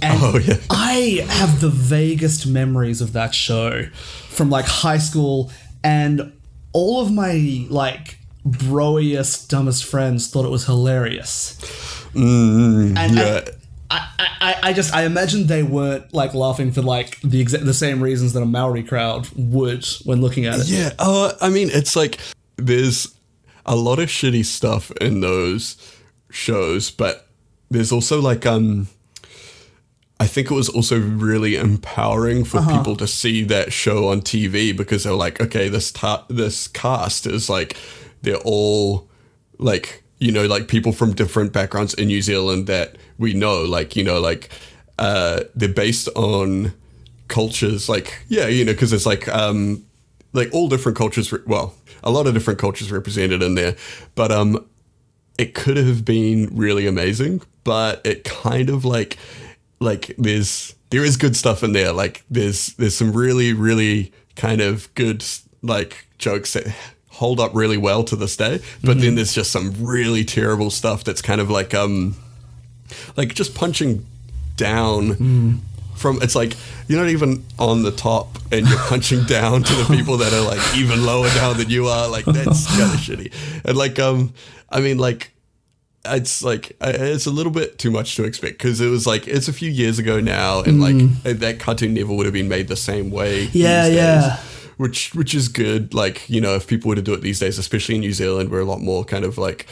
[0.01, 0.57] And Oh, yeah.
[0.69, 3.83] I have the vaguest memories of that show
[4.29, 5.51] from like high school,
[5.83, 6.33] and
[6.73, 11.57] all of my like broiest, dumbest friends thought it was hilarious.
[12.13, 13.41] and, and Yeah.
[13.89, 17.73] I, I, I just I imagine they weren't like laughing for like the exact the
[17.73, 20.67] same reasons that a Maori crowd would when looking at it.
[20.67, 22.19] Yeah, uh, I mean, it's like
[22.57, 23.15] there's
[23.65, 25.77] a lot of shitty stuff in those
[26.29, 27.27] shows, but
[27.69, 28.87] there's also like um,
[30.19, 34.75] I think it was also really empowering for people to see that show on TV
[34.75, 37.75] because they're like, okay, this ta- this cast is like
[38.21, 39.09] they're all
[39.57, 43.95] like you know like people from different backgrounds in New Zealand that we know, like
[43.95, 44.49] you know like
[44.99, 46.73] uh, they're based on
[47.27, 49.83] cultures like yeah you know because it's like um
[50.33, 51.73] like all different cultures re- well
[52.03, 53.75] a lot of different cultures represented in there.
[54.15, 54.65] But um
[55.37, 59.17] it could have been really amazing but it kind of like
[59.81, 61.91] like there's there is good stuff in there.
[61.91, 65.25] Like there's there's some really really kind of good
[65.61, 66.73] like jokes that
[67.09, 68.61] hold up really well to this day.
[68.83, 72.15] But then there's just some really terrible stuff that's kind of like um
[73.17, 74.05] like just punching
[74.57, 75.61] down
[75.95, 76.53] from it's like
[76.87, 80.41] you're not even on the top and you're punching down to the people that are
[80.41, 82.07] like even lower down than you are.
[82.09, 83.31] Like that's kind of shitty.
[83.65, 84.33] And like um
[84.69, 85.31] i mean like
[86.05, 89.47] it's like it's a little bit too much to expect because it was like it's
[89.47, 90.95] a few years ago now and like
[91.39, 94.37] that cartoon never would have been made the same way Yeah, these yeah.
[94.77, 95.93] which which is good.
[95.93, 98.49] Like you know if people were to do it these days especially in new zealand
[98.51, 99.65] we're a lot more kind of like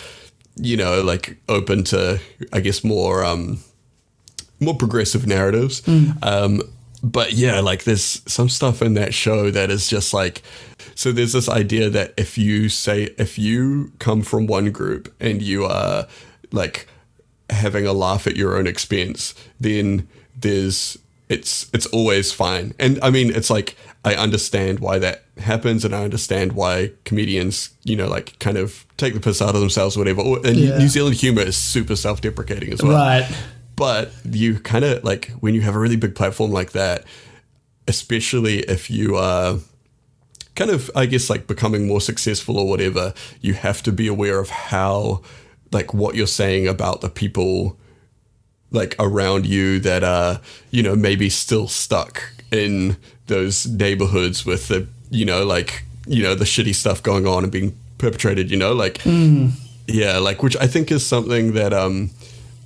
[0.56, 2.20] you know like open to
[2.52, 3.58] i guess more um
[4.64, 5.82] more progressive narratives.
[6.22, 6.62] Um,
[7.04, 10.42] but yeah, like there's some stuff in that show that is just like,
[10.96, 15.42] so there's this idea that if you say, if you come from one group and
[15.42, 16.08] you are
[16.52, 16.88] like
[17.50, 20.08] having a laugh at your own expense, then
[20.40, 22.74] there's, it's, it's always fine.
[22.80, 27.70] And I mean, it's like, I understand why that happens and I understand why comedians,
[27.84, 30.22] you know, like kind of take the piss out of themselves or whatever.
[30.46, 30.78] And Yeah.
[30.78, 33.30] New Zealand humor is super self deprecating as well Right.
[33.76, 37.06] but you kind of like when you have a really big platform like that
[37.88, 39.58] especially if you are
[40.56, 44.40] kind of i guess like becoming more successful or whatever you have to be aware
[44.40, 45.22] of how
[45.72, 47.78] like what you're saying about the people
[48.72, 50.40] like around you that are
[50.72, 52.22] you know maybe still stuck
[52.54, 57.44] in those neighborhoods with the you know like you know the shitty stuff going on
[57.44, 59.02] and being perpetrated you know like
[59.88, 62.10] yeah like which i think is something that um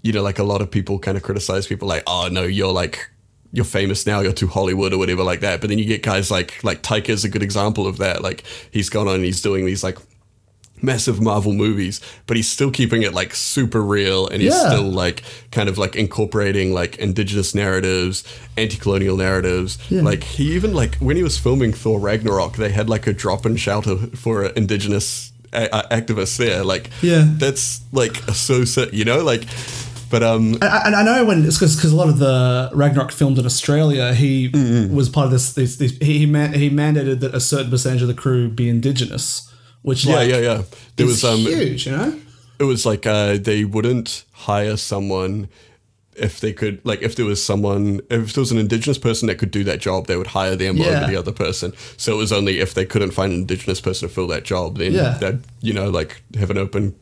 [0.02, 2.72] you know like a lot of people kind of criticize people like oh no you're
[2.72, 3.10] like
[3.52, 5.62] you're famous now you're too hollywood or whatever like that.
[5.62, 8.22] But then you get guys like like Taika is a good example of that.
[8.22, 9.98] Like he's gone on and he's doing these like
[10.82, 14.70] massive Marvel movies, but he's still keeping it like super real and he's Yeah.
[14.70, 18.24] still like kind of like incorporating like indigenous narratives,
[18.58, 19.78] anti-colonial narratives.
[19.90, 20.02] Yeah.
[20.02, 23.46] Like he even like when he was filming Thor Ragnarok, they had like a drop
[23.46, 26.64] and shelter for indigenous a- a- activists there.
[26.64, 27.26] Like Yeah.
[27.38, 29.44] that's like so sick, you know, like
[30.10, 33.38] but um And I, I know when it's because a lot of the Ragnarok filmed
[33.40, 34.96] in Australia, he Mm-hmm.
[34.96, 35.54] was part of this.
[35.54, 38.70] this, this he he, man, he mandated that a certain percentage of the crew be
[38.70, 39.47] indigenous,
[39.88, 40.62] which yeah, like, yeah, yeah.
[40.98, 42.20] There was um huge, you know.
[42.60, 45.48] it was like uh, they wouldn't hire someone
[46.16, 49.38] if they could like if there was someone if there was an indigenous person that
[49.38, 50.86] could do that job they would hire them Yeah.
[50.98, 54.08] over the other person so it was only if they couldn't find an indigenous person
[54.10, 55.18] to fill that job then Yeah.
[55.20, 56.96] they'd you know like have an open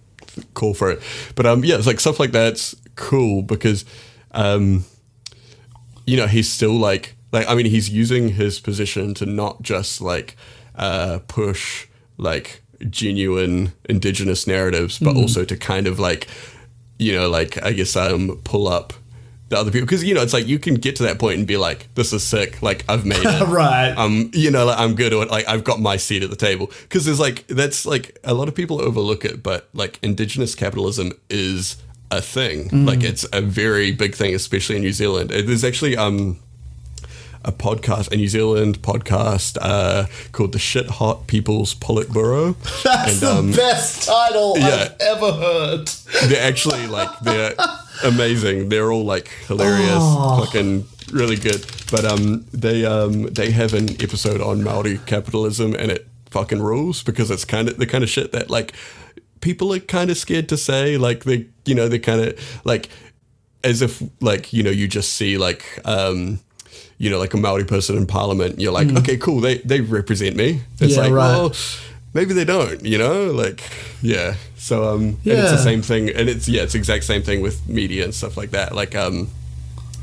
[0.53, 0.99] call for it
[1.35, 3.85] but um yeah it's like stuff like that's cool because
[4.33, 4.83] um
[6.05, 10.01] you know he's still like like i mean he's using his position to not just
[10.01, 10.35] like
[10.75, 16.27] uh push like genuine indigenous narratives but also to kind of like
[16.97, 18.93] you know like i guess um pull up
[19.49, 19.85] the other people.
[19.85, 22.13] Because you know it's like you can get to that point and be like this
[22.13, 22.61] is sick.
[22.61, 23.47] Like i've made it.
[23.47, 23.93] Right.
[23.97, 26.71] um you know like, i'm good at like i've got my seat at the table.
[26.83, 31.11] Because there's like that's like a lot of people overlook it but like indigenous capitalism
[31.29, 31.77] is
[32.11, 32.85] a thing.
[32.85, 35.31] Like it's a very big thing especially in new zealand.
[35.31, 36.39] There's actually um
[37.45, 42.55] a podcast, a New Zealand podcast uh, called the Shit Hot People's Politburo.
[42.83, 44.89] That's And, the best title yeah.
[44.91, 45.87] I've ever heard.
[46.25, 47.53] They're actually like they're
[48.03, 48.69] amazing.
[48.69, 50.43] They're all like hilarious, Oh.
[50.43, 51.65] fucking really good.
[51.91, 57.03] But um, they um, they have an episode on Maori capitalism, and it fucking rules
[57.03, 58.73] because it's kind of the kind of shit that like
[59.41, 60.97] people are kind of scared to say.
[60.97, 62.89] Like they, you know, they kind of like
[63.63, 66.39] as if like you know you just see like um
[66.97, 70.35] you know like a Maori person in parliament you're like okay cool they they represent
[70.35, 70.97] me it's Mm.
[70.97, 71.29] Yeah, like right.
[71.35, 71.53] well
[72.13, 73.61] maybe they don't you know like
[74.01, 77.41] yeah so um and it's the same thing and it's yeah it's exact same thing
[77.41, 79.29] with media and stuff like that like um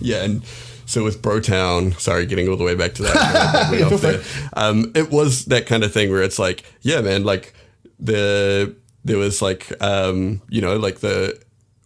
[0.01, 0.43] yeah and
[0.85, 4.21] so with Brotown, sorry, getting all the way back to that, Yeah, off there.
[4.21, 4.27] it.
[4.53, 7.55] Um, it was that kind of thing where it's like, yeah, man, like
[7.99, 8.75] the
[9.05, 11.41] there was like, um, you know, like the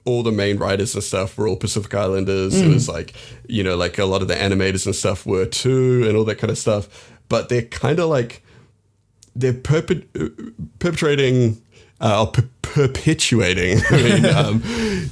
[0.07, 2.59] all the main writers and stuff were all Pacific Islanders.
[2.61, 3.13] It was like,
[3.49, 6.39] you know, like a lot of the animators and stuff were too, and all that
[6.39, 7.11] kind of stuff.
[7.29, 8.43] But they're kind of like
[9.35, 10.07] they're perpet-
[10.79, 11.61] perpetrating
[12.01, 14.63] uh, or per- perpetuating I mean, um,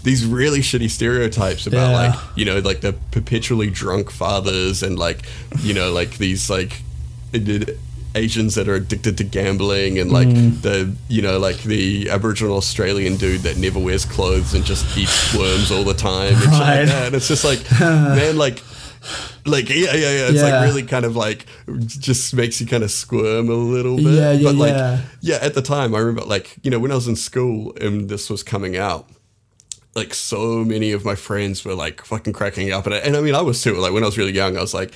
[0.03, 2.09] these really shitty stereotypes about Yeah.
[2.09, 5.21] like you know like the perpetually drunk fathers and like
[5.61, 6.83] you know like these like
[8.17, 10.61] Asians that are addicted to gambling and like Mm.
[10.63, 15.35] the you know like the Aboriginal Australian dude that never wears clothes and just eats
[15.35, 16.79] worms all the time and Right.
[16.81, 17.07] like that.
[17.09, 18.63] And it's just like man like
[19.45, 20.45] like yeah yeah yeah it's Yeah.
[20.61, 21.45] like really kind of like
[21.89, 25.01] just makes you kind of squirm a little bit Yeah, yeah, but like yeah.
[25.21, 28.09] yeah at the time i remember like you know when i was in school and
[28.09, 29.07] this was coming out
[29.95, 33.21] like so many of my friends were like fucking cracking up at it and i
[33.21, 34.93] mean i was too like when i was really young i was like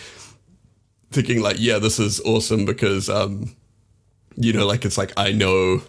[1.11, 3.55] thinking like yeah this is awesome because um
[4.37, 5.81] you know like it's like i know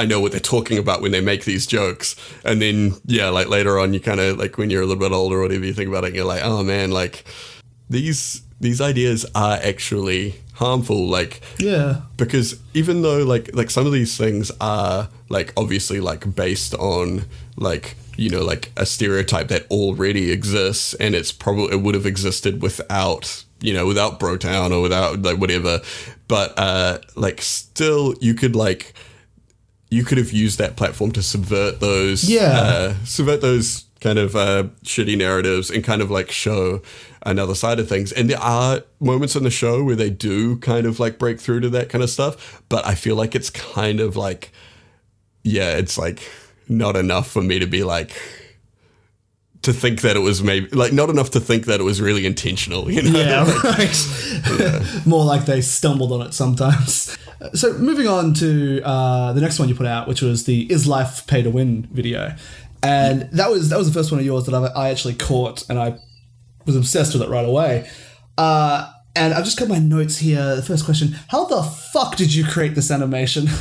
[0.00, 2.16] I know what they're talking about when they make these jokes.
[2.42, 5.12] And then, yeah, like later on, you kind of like when you're a little bit
[5.12, 7.26] older or whatever, you think about it, you're like, oh man, like
[7.90, 11.08] these these ideas are actually harmful.
[11.08, 12.02] Like, Yeah.
[12.16, 17.24] because even though like like some of these things are like obviously like based on
[17.56, 22.06] like you know like a stereotype that already exists and it's probably it would have
[22.06, 25.80] existed without you know without brotown or without like whatever
[26.28, 28.92] but uh like still you could like
[29.90, 32.60] you could have used that platform to subvert those Yeah.
[32.60, 36.82] uh, subvert those kind of uh, shitty narratives and kind of like show
[37.22, 38.12] another side of things.
[38.12, 41.60] And there are moments in the show where they do kind of like break through
[41.60, 44.52] to that kind of stuff, but I feel like it's kind of like,
[45.42, 46.22] yeah, it's like
[46.68, 48.12] not enough for me to be like
[49.62, 52.24] to think that it was maybe like not enough to think that it was really
[52.24, 52.90] intentional.
[52.90, 53.18] You know?
[53.18, 55.06] Yeah, right.
[55.06, 57.16] More like they stumbled on it sometimes.
[57.54, 60.86] So moving on to uh, the next one you put out, which was the "Is
[60.86, 62.34] Life Pay to Win" video,
[62.82, 65.68] and that was that was the first one of yours that I, I actually caught,
[65.68, 65.98] and I
[66.66, 67.88] was obsessed with it right away.
[68.38, 70.56] Uh, and I've just got my notes here.
[70.56, 73.48] The first question: How the fuck did you create this animation?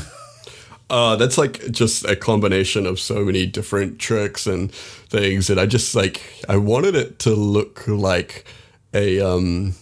[0.92, 5.68] Uh, that's like just a combination of so many different tricks and things that I
[5.68, 8.46] just like I wanted it to look like
[8.92, 9.76] a um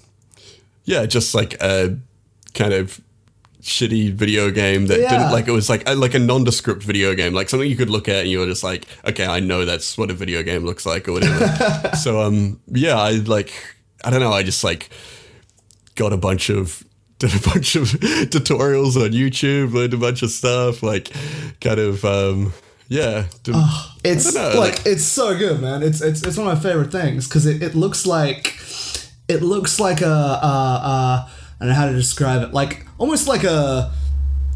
[0.84, 1.98] yeah, just like a
[2.54, 3.00] kind of
[3.68, 5.10] shitty video game that Yeah.
[5.10, 7.90] didn't like it was like a, like a nondescript video game, like something you could
[7.90, 10.64] look at and you were just like, okay, I know that's what a video game
[10.66, 11.92] looks like or whatever.
[12.02, 13.52] so um yeah, I like
[14.06, 14.90] I don't know, I just like
[15.96, 16.84] got a bunch of
[17.20, 17.88] did a bunch of
[18.30, 21.12] tutorials on YouTube, learned a bunch of stuff, like
[21.62, 22.54] kind of um,
[22.90, 23.26] yeah.
[23.44, 23.56] Did,
[24.06, 25.82] It's know, like, like- it's so good, man.
[25.84, 28.56] It's it's it's one of my favorite things because it, it looks like
[29.28, 32.54] it looks like a uh, uh, I don't know how to describe it.
[32.54, 33.92] Like almost like a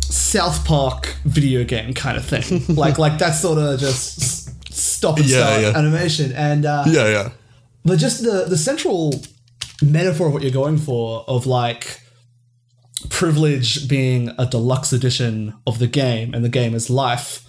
[0.01, 2.63] South Park video game kind of thing.
[2.75, 5.77] like like that sort of just stop and Yeah, start yeah.
[5.77, 7.29] animation and uh, yeah, yeah,
[7.85, 9.13] but just the the central
[9.81, 11.99] metaphor of what you're going for of like
[13.09, 17.43] privilege being a deluxe edition of the game and the game is life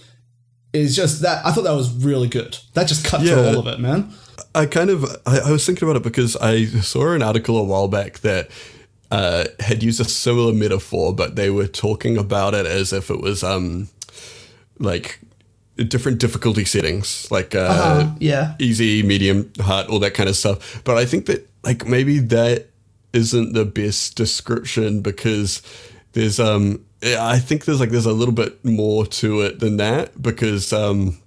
[0.72, 2.56] is just that I thought that was really good.
[2.72, 3.48] That just cut through Yeah.
[3.48, 4.10] all of it, man.
[4.54, 7.64] I kind of I, I was thinking about it because I saw an article a
[7.64, 8.50] while back that
[9.12, 13.20] uh, had used a similar metaphor, but they were talking about it as if it
[13.20, 13.88] was um
[14.78, 15.20] like
[15.76, 18.54] different difficulty settings, like uh, Uh, yeah.
[18.58, 20.82] easy, medium, hard, all that kind of stuff.
[20.84, 22.68] But I think that like maybe that
[23.12, 25.62] isn't the best description because
[26.14, 30.20] there's um I think there's like there's a little bit more to it than that
[30.22, 31.18] because um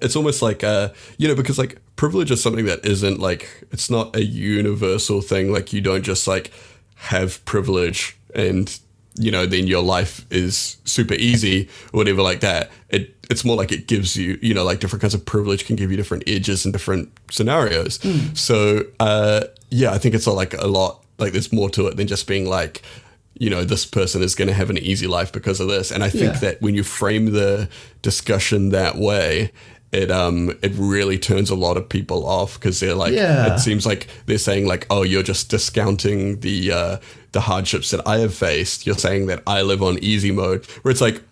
[0.00, 3.90] it's almost like uh you know because like privilege is something that isn't like it's
[3.90, 6.50] not a universal thing like you don't just like
[7.08, 8.78] have privilege and
[9.18, 13.56] you know then your life is super easy or whatever like that it it's more
[13.56, 16.22] like it gives you you know like different kinds of privilege can give you different
[16.26, 17.98] edges and different scenarios.
[18.34, 21.96] So uh yeah i think it's a, like a lot like there's more to it
[21.96, 22.82] than just being like
[23.34, 25.90] you know this person is going to have an easy life because of this.
[25.90, 26.40] And i think Yeah.
[26.40, 27.68] that when you frame the
[28.02, 29.52] discussion that way
[29.92, 33.54] it um it really turns a lot of people off because they're like Yeah.
[33.54, 36.96] it seems like they're saying like oh you're just discounting the uh
[37.32, 40.92] the hardships that i have faced you're saying that i live on easy mode where
[40.92, 41.22] it's like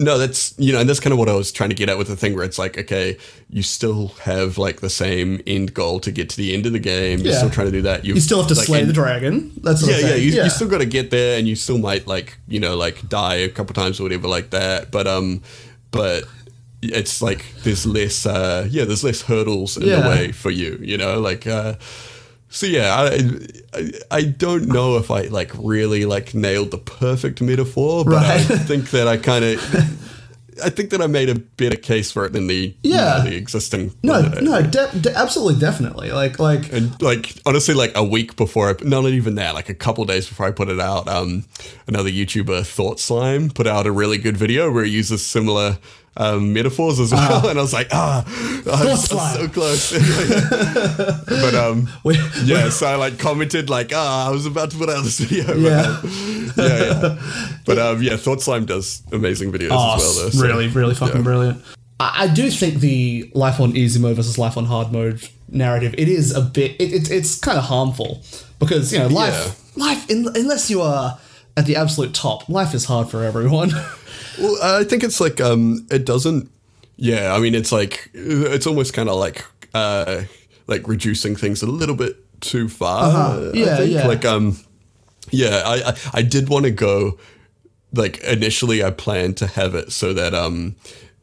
[0.00, 1.98] no, that's you know, and that's kind of what I was trying to get at
[1.98, 3.18] with the thing where it's like, okay,
[3.50, 6.78] you still have like the same end goal to get to the end of the
[6.78, 7.18] game.
[7.18, 8.04] You're still trying to do that.
[8.04, 9.50] You still have to like, slay and- the dragon.
[9.60, 12.38] That's yeah, yeah, you, you still got to get there, and you still might like
[12.46, 14.92] you know like die a couple times or whatever like that.
[14.92, 15.42] But um,
[15.90, 16.22] but
[16.82, 20.00] it's like there's less uh yeah there's less hurdles in Yeah.
[20.00, 20.78] the way for you.
[20.80, 21.74] You know like uh.
[22.50, 23.20] So yeah, I,
[23.74, 28.38] I I don't know if I like really like nailed the perfect metaphor, but I
[28.68, 30.04] think that I kind of.
[30.64, 33.18] I think that I made a better case for it than the you Yeah.
[33.22, 36.10] know, the existing No, uh, no, de- de- absolutely, definitely.
[36.10, 39.68] Like, like, and like honestly, like a week before, I, no, not even that, like
[39.68, 41.44] a couple days before I put it out, um,
[41.86, 45.78] another YouTuber, Thought Slime, put out a really good video where he uses similar
[46.16, 48.24] um, metaphors as well, and I was like, ah,
[48.72, 49.92] I'm so close.
[51.26, 54.88] but um, we, yeah, so I like commented like, ah, I was about to put
[54.88, 55.46] out this video.
[55.46, 55.80] but, Yeah.
[55.82, 57.22] um, yeah, yeah.
[57.66, 60.14] But um, yeah, Thought Slime does amazing videos Oh, as well.
[60.24, 61.22] Though, so- really, really fucking yeah.
[61.22, 61.62] brilliant.
[62.00, 65.94] I, I do think the life on easy mode versus life on hard mode narrative
[65.96, 68.22] it is a bit it, it, it's kind of harmful
[68.58, 71.18] because you know life life in, unless you are
[71.56, 73.70] at the absolute top life is hard for everyone.
[74.40, 76.50] Well, I think it's like um, it doesn't.
[76.96, 80.22] Yeah, I mean, it's like it's almost kind of like uh,
[80.66, 83.04] like reducing things a little bit too far.
[83.04, 83.50] Uh-huh.
[83.54, 83.92] I Yeah, think.
[83.92, 84.06] yeah.
[84.06, 84.56] Like um,
[85.30, 87.18] yeah, I, I I did want to go.
[87.94, 90.76] Like initially, I planned to have it so that um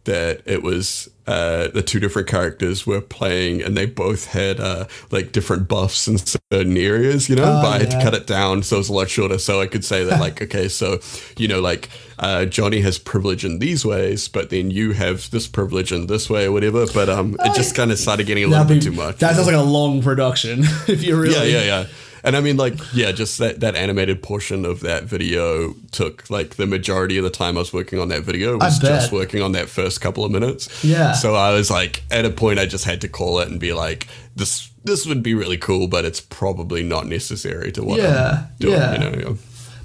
[0.05, 4.85] that it was uh the two different characters were playing and they both had uh
[5.11, 7.59] like different buffs in certain areas, you know.
[7.63, 9.67] but I had to cut it down so it was a lot shorter so I
[9.67, 10.99] could say that like okay so
[11.37, 15.47] you know like uh, Johnny has privilege in these ways but then you have this
[15.47, 18.47] privilege in this way or whatever but um it just kind of started getting a
[18.47, 20.59] little That'd bit too much That sounds like a long production.
[20.87, 21.87] if you really, yeah yeah yeah
[22.25, 26.55] and I mean like yeah just that that animated portion of that video took like
[26.55, 29.51] the majority of the time I was working on that video was just working on
[29.53, 31.13] that first couple of minutes Yeah.
[31.13, 33.71] so I was like at a point I just had to call it and be
[33.73, 38.47] like this this would be really cool but it's probably not necessary to what Yeah,
[38.49, 38.93] I'm doing yeah.
[38.93, 39.35] you know yeah.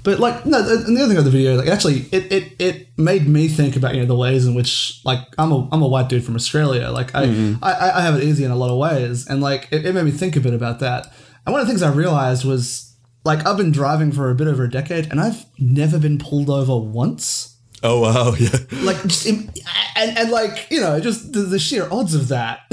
[0.03, 2.87] But like no, and the other thing of the video, like actually, it, it it
[2.97, 5.87] made me think about you know the ways in which like I'm a I'm a
[5.87, 6.89] white dude from Australia.
[6.89, 7.63] Like I Mm-hmm.
[7.63, 10.05] I, I have it easy in a lot of ways, and like it, it made
[10.05, 11.13] me think a bit about that.
[11.45, 14.47] And one of the things I realized was like I've been driving for a bit
[14.47, 17.57] over a decade, and I've never been pulled over once.
[17.83, 18.49] Oh wow, yeah,
[18.83, 19.51] Like just and
[19.95, 22.59] and like you know just the, the sheer odds of that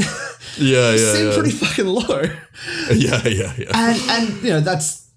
[0.58, 1.34] yeah, yeah, seem yeah.
[1.34, 2.22] pretty fucking low.
[2.92, 3.70] yeah, yeah, yeah.
[3.74, 5.08] and and you know that's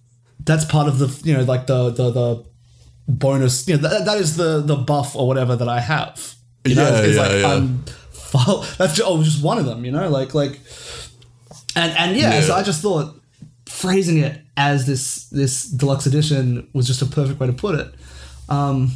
[0.45, 2.45] that's part of the you know like the the the
[3.07, 6.75] bonus you know that, that is the the buff or whatever that I have you
[6.75, 7.47] know Yeah, it's, yeah, like yeah.
[7.53, 7.83] I'm
[8.77, 10.59] that's just, oh just one of them you know like like
[11.75, 12.41] and and yeah, Yeah.
[12.41, 13.20] so I just thought
[13.81, 17.93] phrasing it as this this deluxe edition was just a perfect way to put it
[18.49, 18.91] um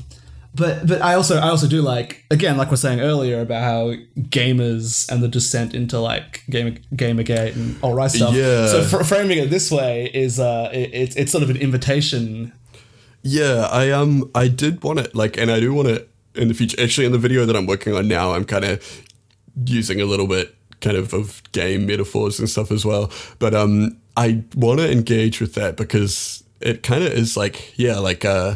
[0.55, 3.61] but but I also I also do like again like we we're saying earlier about
[3.61, 3.93] how
[4.29, 8.33] gamers and the descent into like gamer gamergate and all right stuff.
[8.33, 8.67] Yeah.
[8.67, 12.53] So fr- framing it this way is uh it, it's it's sort of an invitation
[13.21, 16.53] Yeah, I um I did want it like and I do want it in the
[16.53, 16.81] future.
[16.81, 19.03] Actually in the video that I'm working on now, I'm kind of
[19.65, 20.55] using a little bit
[20.85, 23.11] kind of of game metaphors and stuff as well.
[23.39, 27.97] But um I want to engage with that because it kind of is like yeah,
[28.09, 28.55] like uh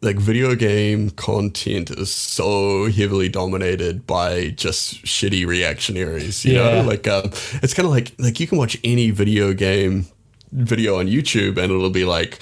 [0.00, 6.82] like video game content is so heavily dominated by just shitty reactionaries, you Yeah.
[6.82, 6.88] know?
[6.92, 7.30] Like um
[7.62, 10.06] it's kind of like like you can watch any video game
[10.52, 12.38] video on YouTube and it'll be like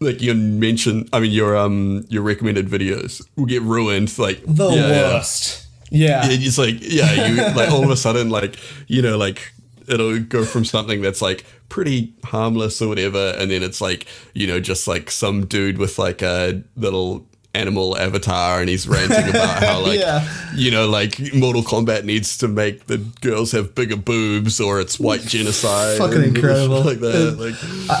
[0.00, 4.68] like you mentioned I mean your um your recommended videos will get ruined like The
[4.70, 5.66] yeah, worst.
[5.90, 6.22] Yeah.
[6.24, 9.52] It's like yeah, you like all of a sudden like you know like
[9.88, 14.46] it'll go from something that's like pretty harmless or whatever, and then it's like you
[14.46, 19.60] know just like some dude with like a little animal avatar and he's ranting about
[19.60, 20.24] how like Yeah.
[20.54, 25.00] you know like Mortal Kombat needs to make the girls have bigger boobs or it's
[25.00, 26.84] white genocide Fucking incredible.
[26.84, 27.56] like that like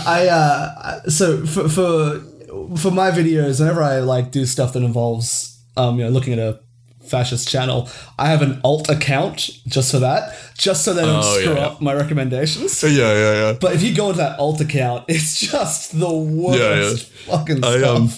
[0.06, 2.20] I uh so for for
[2.76, 6.38] for my videos, whenever I like do stuff that involves um you know looking at
[6.38, 6.60] a
[7.10, 7.88] fascist channel,
[8.18, 10.22] I have an alt account just for that,
[10.56, 11.66] just so they don't Oh, screw yeah.
[11.66, 12.82] up my recommendations.
[12.82, 17.06] yeah yeah yeah But if you go into that alt account, it's just the worst
[17.28, 17.96] fucking I stuff.
[17.96, 18.10] um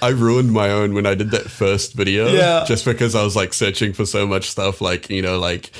[0.00, 2.28] I ruined my own when I did that first video.
[2.28, 2.64] Yeah.
[2.68, 5.72] Just because I was like searching for so much stuff like, you know, like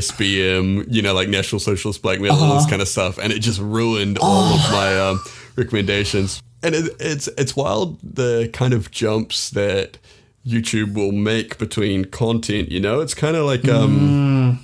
[0.00, 2.54] NSBM, you know, like National Socialist Black Metal, all Uh-huh.
[2.60, 3.18] this kind of stuff.
[3.18, 4.72] And it just ruined all of Oh.
[4.72, 5.20] my um,
[5.56, 6.42] recommendations.
[6.62, 9.98] And it, it's it's wild the kind of jumps that
[10.46, 13.00] YouTube will make between content, you know?
[13.00, 14.60] It's kind of like um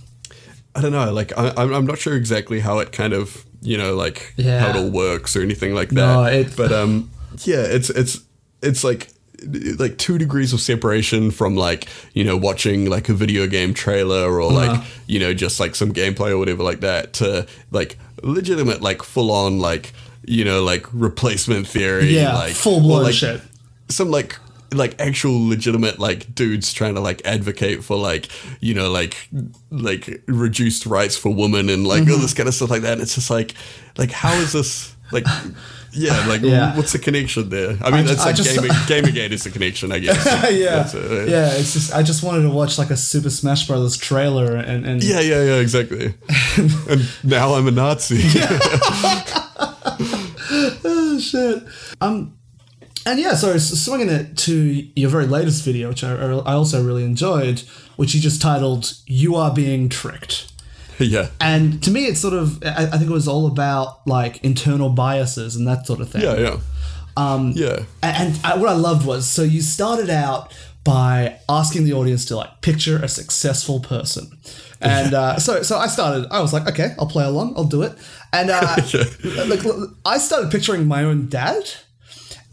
[0.75, 3.95] I don't know, like I, I'm not sure exactly how it kind of you know
[3.95, 4.61] like Yeah.
[4.61, 5.95] how it all works or anything like that.
[5.97, 7.11] No, it- but um,
[7.45, 8.21] yeah, it's it's
[8.63, 9.09] it's like
[9.79, 14.41] like two degrees of separation from like you know watching like a video game trailer
[14.41, 14.85] or like Uh-huh.
[15.09, 19.33] you know just like some gameplay or whatever like that to like legitimate like full
[19.33, 19.93] on like
[20.25, 23.41] you know like replacement theory Yeah, like full-blown like, shit.
[23.89, 24.39] some like
[24.75, 28.29] like actual legitimate like dudes trying to like advocate for like
[28.61, 29.29] you know like
[29.71, 32.13] like reduced rights for women and like Mm-hmm.
[32.13, 33.55] all this kind of stuff like that and it's just like
[33.99, 35.25] like how is this like
[35.93, 36.75] yeah like Yeah.
[36.77, 39.51] what's the connection there i mean ju- that's I like just- gaming gaming is the
[39.51, 41.29] connection i guess yeah, it.
[41.29, 41.53] yeah.
[41.53, 45.03] It's just I just wanted to watch like a Super Smash Brothers trailer and and
[45.05, 46.15] yeah yeah yeah exactly
[46.89, 48.21] and now i'm a nazi
[50.85, 51.63] oh shit.
[52.01, 52.37] Um,
[53.07, 54.55] and yeah, so swinging it to
[54.95, 57.61] your very latest video, which I, I also really enjoyed,
[57.97, 60.49] which you just titled "You Are Being Tricked."
[60.99, 64.43] yeah And to me, it's sort of I, I think it was all about like
[64.45, 66.23] internal biases and that sort of thing.
[66.23, 66.57] yeah yeah
[67.17, 70.53] um yeah And, and I, what I loved was so you started out
[70.85, 74.39] by asking the audience to like picture a successful person.
[74.81, 76.27] And uh, so, so I started.
[76.33, 77.55] I was like, okay, I'll play along.
[77.57, 77.93] I'll do it.
[78.33, 78.77] And uh,
[79.47, 81.71] like, look, I started picturing my own dad.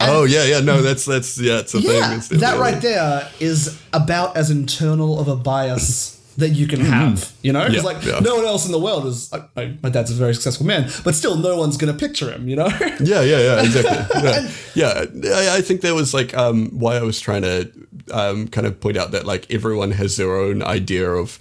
[0.01, 3.29] Oh yeah yeah no that's that's yeah it's a thing Yeah, It's that right there
[3.39, 7.33] is about as internal of a bias that you can have.
[7.41, 7.87] You know, because Mm-hmm.
[7.87, 8.19] Yeah, like yeah.
[8.21, 9.29] no one else in the world is.
[9.31, 12.47] Like, my, my dad's a very successful man, but still, no one's gonna picture him.
[12.47, 12.67] You know.
[13.01, 14.15] Yeah, yeah, yeah, exactly.
[14.75, 15.33] Yeah, yeah.
[15.35, 17.69] I, I think that was like um, why I was trying to
[18.11, 21.39] um, kind of point out that like everyone has their own idea of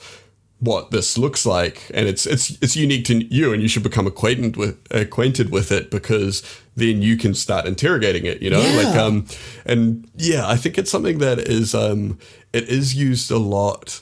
[0.61, 4.07] what this looks like, and it's it's it's unique to you, and you should become
[4.07, 6.43] acquainted with acquainted with it because
[6.77, 8.43] then you can start interrogating it.
[8.43, 8.77] You know, Yeah.
[8.77, 9.27] like um,
[9.65, 12.19] and yeah, I think it's something that is um,
[12.53, 14.01] it is used a lot,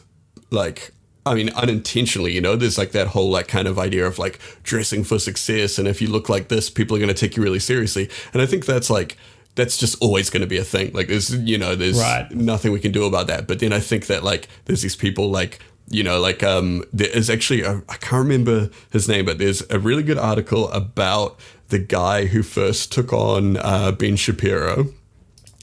[0.50, 0.92] like
[1.26, 4.38] I mean, unintentionally, you know, there's like that whole like kind of idea of like
[4.62, 7.42] dressing for success, and if you look like this, people are going to take you
[7.42, 8.09] really seriously.
[8.32, 9.16] And I think that's like
[9.57, 10.92] that's just always going to be a thing.
[10.94, 12.30] Like there's you know there's Right.
[12.30, 13.46] nothing we can do about that.
[13.46, 15.59] But then I think that like there's these people like
[15.89, 19.78] you know like um there is actually I can't remember his name, but there's a
[19.78, 24.87] really good article about the guy who first took on uh, Ben Shapiro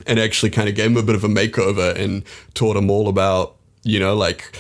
[0.05, 3.07] and actually kind of gave him a bit of a makeover and taught him all
[3.07, 4.57] about you know like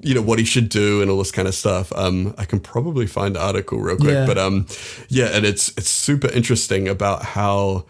[0.00, 2.60] you know what he should do and all this kind of stuff um i can
[2.60, 4.26] probably find the article real quick Yeah.
[4.26, 4.66] but um
[5.08, 7.86] yeah and it's it's super interesting about how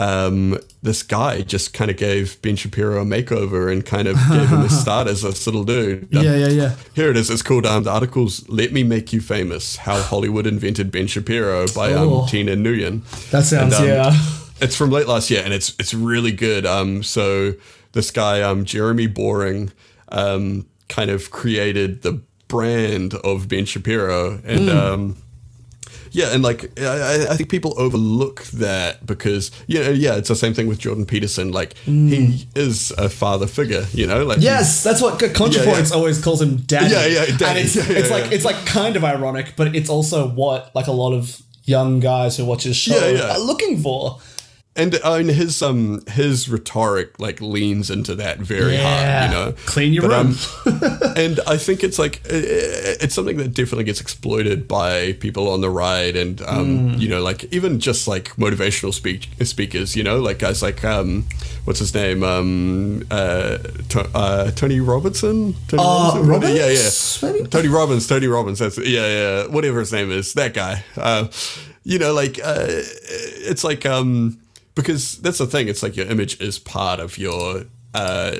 [0.00, 4.48] um this guy just kind of gave ben shapiro a makeover and kind of gave
[4.48, 6.74] him a start as this little dude yeah, yeah, yeah.
[6.94, 7.28] here it is.
[7.30, 11.66] It's called um, the articles "Let Me Make You Famous: How Hollywood Invented Ben Shapiro"
[11.74, 12.20] by Oh.
[12.22, 13.02] um, Tina Nguyen.
[13.30, 14.16] That sounds And, um, yeah.
[14.60, 16.66] It's from late last year, and it's it's really good.
[16.66, 17.54] Um, so
[17.92, 19.70] this guy, um, Jeremy Boring,
[20.08, 25.16] um, kind of created the brand of Ben Shapiro, and um,
[26.12, 30.36] yeah, and like I, I- think people overlook that because you know, yeah, it's the
[30.36, 31.52] same thing with Jordan Peterson.
[31.52, 32.46] Like he mm.
[32.56, 35.96] is a father figure, you know, like Yes, that's what ContraPoints yeah.
[35.96, 36.94] always calls him daddy.
[36.94, 37.44] Yeah, yeah, daddy.
[37.44, 40.74] And it's, Yeah, yeah, it's like it's like kind of ironic, but it's also what
[40.74, 43.36] like a lot of young guys who watch his show Yeah, yeah.
[43.36, 44.18] are looking for.
[44.78, 49.52] And uh, and his um his rhetoric like leans into that very hard, you know.
[49.66, 50.36] Clean your But, room.
[50.66, 55.12] um, and I think it's like i- i- it's something that definitely gets exploited by
[55.14, 57.00] people on the right, and um, Mm.
[57.00, 61.24] you know, like even just like motivational speak speakers, you know, like guys like um,
[61.64, 63.58] what's his name, um, uh,
[63.90, 65.54] to, uh Tony Robertson.
[65.68, 66.90] Tony Uh, yeah, yeah,
[67.22, 67.48] maybe?
[67.48, 70.84] Tony Robbins, Tony Robbins, that's yeah, yeah, whatever his name is, that guy.
[70.96, 71.26] Uh,
[71.84, 74.38] you know, like uh, it's like um,
[74.78, 75.66] because that's the thing.
[75.66, 77.64] It's like your image is part of your
[77.94, 78.36] uh,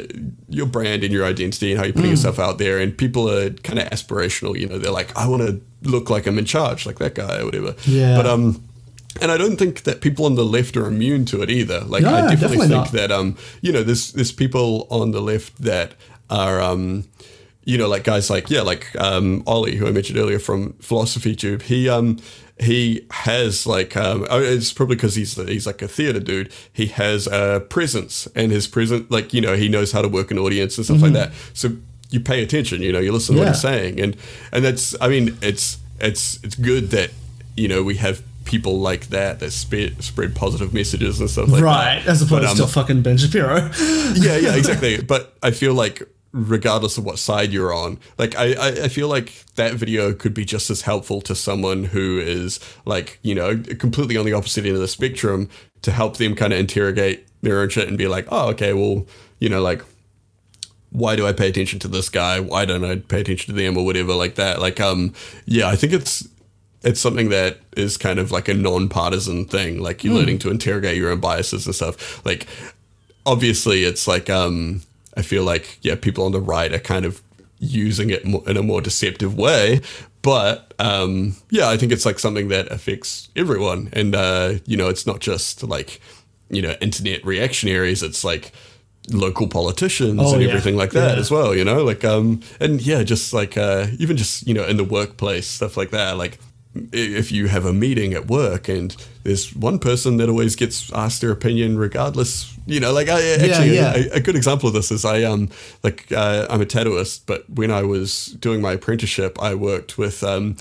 [0.49, 2.78] your brand and your identity and how you're putting yourself out there.
[2.78, 4.59] And people are kind of aspirational.
[4.59, 7.41] You know, they're like, I want to look like I'm in charge, like that guy
[7.41, 7.74] or whatever.
[7.86, 8.16] Yeah.
[8.16, 8.64] But um.
[9.20, 11.80] And I don't think that people on the left are immune to it either.
[11.80, 12.93] Like No, I definitely, definitely think not.
[12.93, 15.95] that um, you know, there's there's people on the left that
[16.30, 17.09] are um,
[17.64, 21.34] you know, like guys like yeah, like um, Ollie, who I mentioned earlier from Philosophy
[21.34, 21.62] Tube.
[21.62, 22.18] He um,
[22.61, 26.52] he has like um, oh, it's probably because he's he's like a theater dude.
[26.72, 30.30] He has a presence, and his presence, like you know, he knows how to work
[30.30, 31.32] an audience and stuff like that.
[31.54, 31.76] So
[32.11, 33.52] you pay attention, you know, you listen to what Mm-hmm.
[33.54, 34.16] He's saying, and
[34.52, 37.11] and that's I mean, it's it's it's good that
[37.56, 41.62] you know we have people like that that spread spread positive messages and stuff like
[41.62, 41.96] right, that.
[41.98, 43.70] Right, as opposed But, um, to fucking Ben Shapiro.
[44.14, 45.00] yeah, yeah, exactly.
[45.02, 46.02] But I feel like
[46.33, 50.35] regardless of what side you're on, like I, I, I feel like that video could
[50.35, 54.64] be just as helpful to someone who is like, you know, completely on the opposite
[54.64, 55.49] end of the spectrum
[55.83, 59.07] to help them kind of interrogate their own shit and be like, oh, okay, well,
[59.39, 59.83] you know, like
[60.91, 62.41] why do I pay attention to this guy?
[62.41, 64.61] Why don't I pay attention to them or whatever like that?
[64.61, 65.12] Like, um,
[65.45, 66.26] yeah, I think it's
[66.83, 69.81] it's something that is kind of like a non-partisan thing.
[69.81, 72.24] Like you're learning to interrogate your own biases and stuff.
[72.24, 72.47] Like,
[73.26, 74.83] obviously, it's like um,
[75.18, 77.20] I feel like yeah, people on the right are kind of
[77.58, 79.80] using it in a more deceptive way.
[80.22, 84.88] But um, yeah, I think it's like something that affects everyone, and uh, you know,
[84.88, 86.00] it's not just like
[86.50, 88.02] you know internet reactionaries.
[88.02, 88.52] It's like
[89.10, 90.48] local politicians Oh, and yeah.
[90.48, 91.20] everything like that Yeah.
[91.20, 91.54] as well.
[91.54, 94.84] You know, like um, and yeah, just like uh, even just you know in the
[94.84, 96.16] workplace stuff like that.
[96.18, 96.38] Like
[96.74, 98.94] if you have a meeting at work and
[99.24, 102.54] there's one person that always gets asked their opinion regardless.
[102.66, 103.94] You know, like I actually yeah.
[103.94, 105.48] A, a good example of this is I um
[105.82, 110.22] like uh, I'm a tattooist, but when I was doing my apprenticeship, I worked with
[110.22, 110.56] um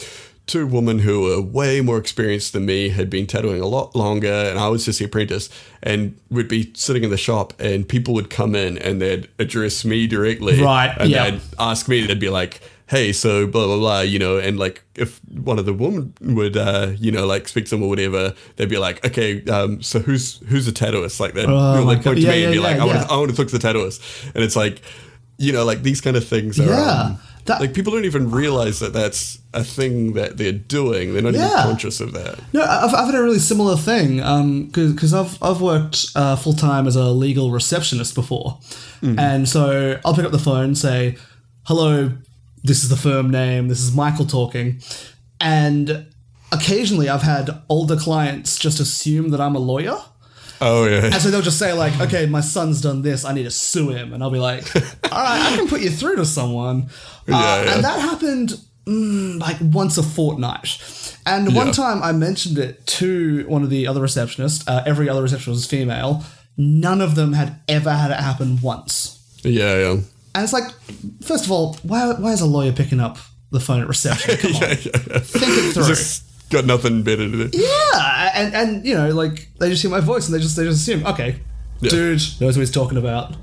[0.47, 4.31] two women who were way more experienced than me, had been tattooing a lot longer,
[4.31, 5.49] and I was just the apprentice.
[5.83, 9.85] And we'd be sitting in the shop, and people would come in and they'd address
[9.85, 11.29] me directly, Right, And yeah.
[11.31, 12.61] they'd ask me, they'd be like.
[12.89, 16.55] Hey, so blah blah blah, you know, and like if one of the women would,
[16.55, 19.99] uh, you know, like speak to them or whatever, they'd be like, okay, um, so
[19.99, 21.19] who's who's a tattooist?
[21.19, 22.15] Like they'd Oh they'd, like point God.
[22.15, 23.47] to Yeah, me and yeah, be like, yeah, I want to I want to talk
[23.49, 23.99] to the tattooist,
[24.33, 24.81] and it's like,
[25.37, 26.91] you know, like these kind of things are, Yeah.
[27.01, 31.13] um, That- like people don't even realize that that's a thing that they're doing.
[31.13, 32.39] They're not even conscious of that.
[32.53, 34.17] No, I've, I've had a really similar thing
[34.67, 38.57] because I've I've worked uh, full time as a legal receptionist before,
[39.01, 41.15] and so I'll pick up the phone, say,
[41.63, 42.11] "Hello,
[42.65, 43.69] this is the firm name.
[43.69, 44.81] This is Michael talking,"
[45.39, 46.05] and
[46.51, 49.97] occasionally I've had older clients just assume that I'm a lawyer.
[50.61, 53.23] Oh yeah, And so they'll just say like, "Okay, my son's done this.
[53.25, 54.81] I need to sue him," and I'll be like, "All
[55.23, 56.89] right, I can put you through to someone."
[57.29, 57.73] Uh, Yeah, yeah.
[57.75, 58.53] And that happened
[58.87, 60.79] mm, like once a fortnight.
[61.25, 61.73] And one Yeah.
[61.73, 64.63] time I mentioned it to one of the other receptionists.
[64.65, 66.23] Uh, every other receptionist was female.
[66.57, 69.19] None of them had ever had it happen once.
[69.43, 69.91] yeah, yeah.
[70.35, 70.71] And it's like,
[71.21, 73.17] first of all, why, why is a lawyer picking up
[73.51, 74.37] the phone at reception?
[74.41, 74.75] Come on, yeah, yeah,
[75.11, 75.19] yeah.
[75.19, 75.83] think it through.
[75.87, 77.57] Just got nothing better to do.
[77.57, 80.63] Yeah, and and you know, like they just hear my voice and they just they
[80.65, 81.39] just assume, okay,
[81.81, 81.89] Yeah.
[81.89, 83.35] dude knows what he's talking about.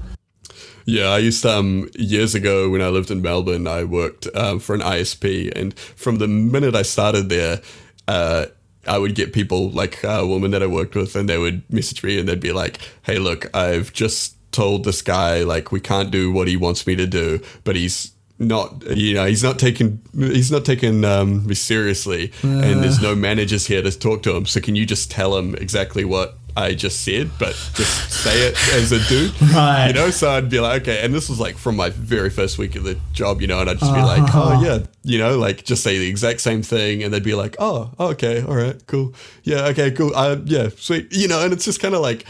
[0.86, 4.60] Yeah, I used to, um, years ago when I lived in Melbourne, I worked um,
[4.60, 7.62] for an ISP, and from the minute I started there,
[8.06, 8.46] uh,
[8.86, 12.02] I would get people like a woman that I worked with, and they would message
[12.04, 16.10] me and they'd be like, "Hey, look, I've just told this guy like we can't
[16.10, 18.10] do what he wants me to do, but he's."
[18.46, 23.14] Not you know he's not taking he's not taking um, me seriously, and there's no
[23.14, 24.46] managers here to talk to him.
[24.46, 28.54] So can you just tell him exactly what I just said, but just say it
[28.74, 29.88] as a dude, Right.
[29.88, 32.58] You know, so I'd be like, okay, and this was like from my very first
[32.58, 35.36] week of the job, you know, and I'd just be like, oh yeah, you know,
[35.36, 38.80] like just say the exact same thing, and they'd be like, oh, okay, all right,
[38.86, 42.24] cool, yeah, okay, cool, uh, yeah, sweet, you know, and it's just kind of like,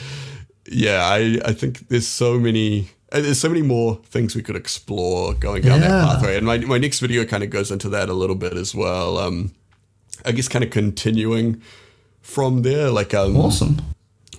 [0.66, 2.88] yeah, I I think there's so many.
[3.22, 5.88] There's so many more things we could explore going down Yeah.
[5.88, 8.54] that pathway, and my my next video kind of goes into that a little bit
[8.54, 9.18] as well.
[9.18, 9.52] Um,
[10.24, 11.60] I guess kind of continuing
[12.20, 13.76] from there, like um, Awesome.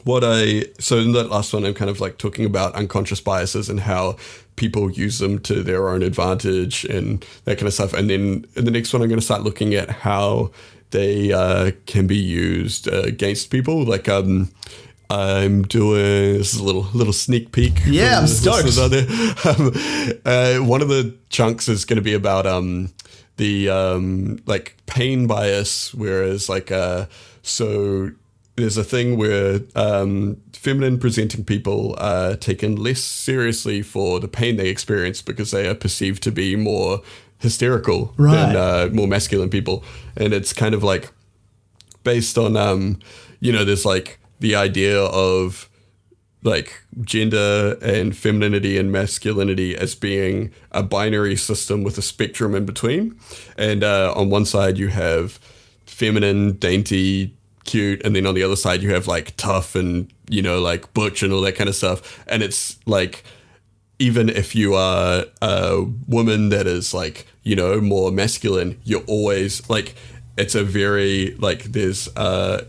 [0.04, 3.70] what I so in that last one, I'm kind of like talking about unconscious biases
[3.70, 4.18] and how
[4.56, 7.94] people use them to their own advantage and that kind of stuff.
[7.94, 10.52] And then in the next one, I'm going to start looking at how
[10.92, 13.84] they uh, can be used uh, against people.
[13.84, 14.50] Like um,
[15.10, 17.74] I'm doing this is a little little sneak peek.
[17.86, 18.78] Yeah, I'm stoked.
[18.78, 19.06] out there.
[19.46, 19.72] Um,
[20.26, 22.90] uh, one of the chunks is going to be about um,
[23.38, 27.06] the um, like pain bias, whereas like uh,
[27.44, 28.12] so
[28.56, 34.56] there's a thing where um, feminine presenting people are taken less seriously for the pain
[34.56, 37.02] they experience because they are perceived to be more
[37.40, 38.32] hysterical Right.
[38.34, 39.84] than uh, more masculine people,
[40.18, 41.12] and it's kind of like
[42.04, 43.00] based on um
[43.40, 45.70] you know there's like the idea of
[46.44, 52.66] like gender and femininity and masculinity as being a binary system with a spectrum in
[52.66, 53.20] between.
[53.58, 55.40] And uh, on one side you have
[55.86, 60.42] feminine dainty cute and then on the other side you have like tough and you
[60.42, 62.24] know like butch and all that kind of stuff.
[62.28, 63.24] And it's like
[63.98, 69.68] even if you are a woman that is like you know more masculine you're always
[69.70, 69.96] like
[70.38, 72.64] it's a very like there's uh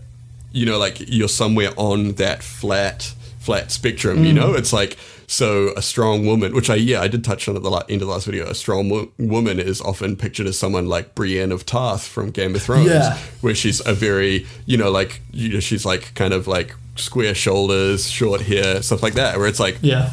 [0.57, 4.37] you know like you're somewhere on that flat flat spectrum you mm.
[4.37, 4.97] know it's like
[5.29, 8.01] so a strong woman which i yeah i did touch on at the la- end
[8.03, 11.53] of the last video a strong wo- woman is often pictured as someone like brienne
[11.53, 13.17] of tarth from game of thrones Yeah.
[13.41, 17.35] where she's a very you know like you know she's like kind of like square
[17.35, 20.11] shoulders short hair stuff like that where it's like Yeah.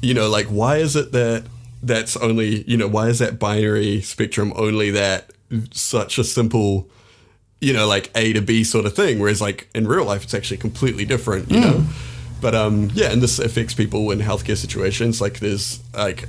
[0.00, 1.44] you know, like why is it that
[1.82, 5.32] that's only, you know, why is that binary spectrum only that
[5.72, 6.88] such a simple,
[7.64, 10.34] you know, like A to B sort of thing, whereas like in real life it's
[10.34, 11.84] actually completely different, you know.
[12.40, 15.20] But um, yeah, and this affects people in healthcare situations.
[15.20, 16.24] Like there's like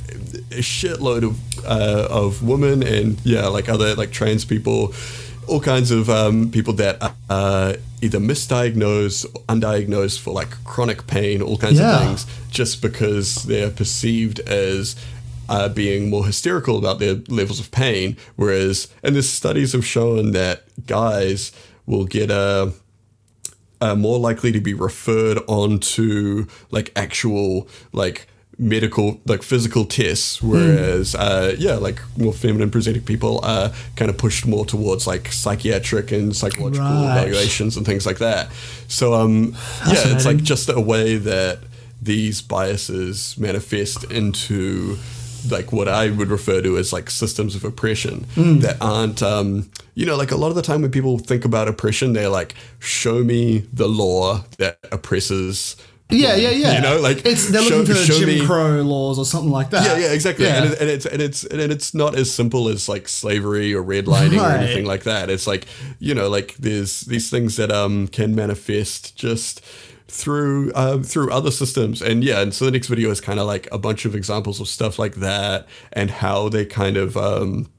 [0.51, 4.93] a shitload of uh, of women and yeah, like other like trans people,
[5.47, 11.05] all kinds of um, people that are uh, either misdiagnosed, or undiagnosed for like chronic
[11.07, 11.95] pain, all kinds Yeah.
[11.95, 14.95] of things, just because they're perceived as
[15.50, 18.18] uh, being more hysterical about their levels of pain.
[18.36, 21.52] Whereas, and there's studies have shown that guys
[21.86, 22.74] will get a
[23.82, 28.28] uh, more likely to be referred on to like actual like
[28.58, 34.18] medical like physical tests whereas uh yeah like more feminine presenting people are kind of
[34.18, 37.18] pushed more towards like psychiatric and psychological Right.
[37.18, 38.50] evaluations and things like that
[38.88, 41.60] so um yeah it's like just a way that
[42.02, 44.98] these biases manifest into
[45.52, 48.60] like what I would refer to as like systems of oppression Hmm.
[48.60, 51.68] that aren't um you know like a lot of the time when people think about
[51.68, 55.76] oppression they're like show me the law that oppresses
[56.10, 56.76] Yeah, yeah, yeah.
[56.76, 59.72] You know, like, it's they're show- looking for Jim me- Crow laws or something like
[59.72, 59.84] that.
[59.88, 60.46] yeah, yeah, exactly.
[60.46, 60.62] Yeah.
[60.64, 63.84] And, it, and it's and it's and it's not as simple as like slavery or
[63.84, 65.32] redlining or anything like that.
[65.32, 65.66] It's like
[65.98, 69.62] you know, like there's these things that um can manifest just
[70.08, 72.01] through um, through other systems.
[72.01, 74.60] And yeah, and so the next video is kind of like a bunch of examples
[74.62, 77.70] of stuff like that and how they kind of um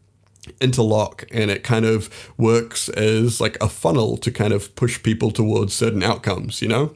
[0.60, 2.08] interlock and it kind of
[2.38, 6.94] works as like a funnel to kind of push people towards certain outcomes you know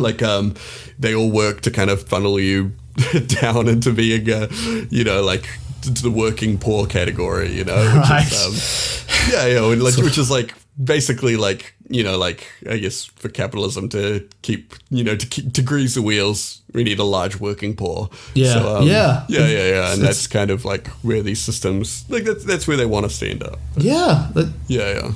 [0.00, 0.52] like um
[0.98, 2.72] they all work to kind of funnel you
[3.40, 4.48] down into being a
[4.90, 5.48] you know like
[5.82, 8.26] to the working poor category you know which Right.
[8.26, 10.52] is, um, yeah yeah like which is like
[10.82, 15.52] basically like you know like i guess for capitalism to keep you know to keep
[15.52, 18.54] to grease the wheels we need a large working poor Yeah.
[18.54, 19.24] so, um, Yeah.
[19.28, 22.76] yeah yeah yeah and that's kind of like where these systems like that's that's where
[22.78, 25.12] they want to end up yeah, that- yeah yeah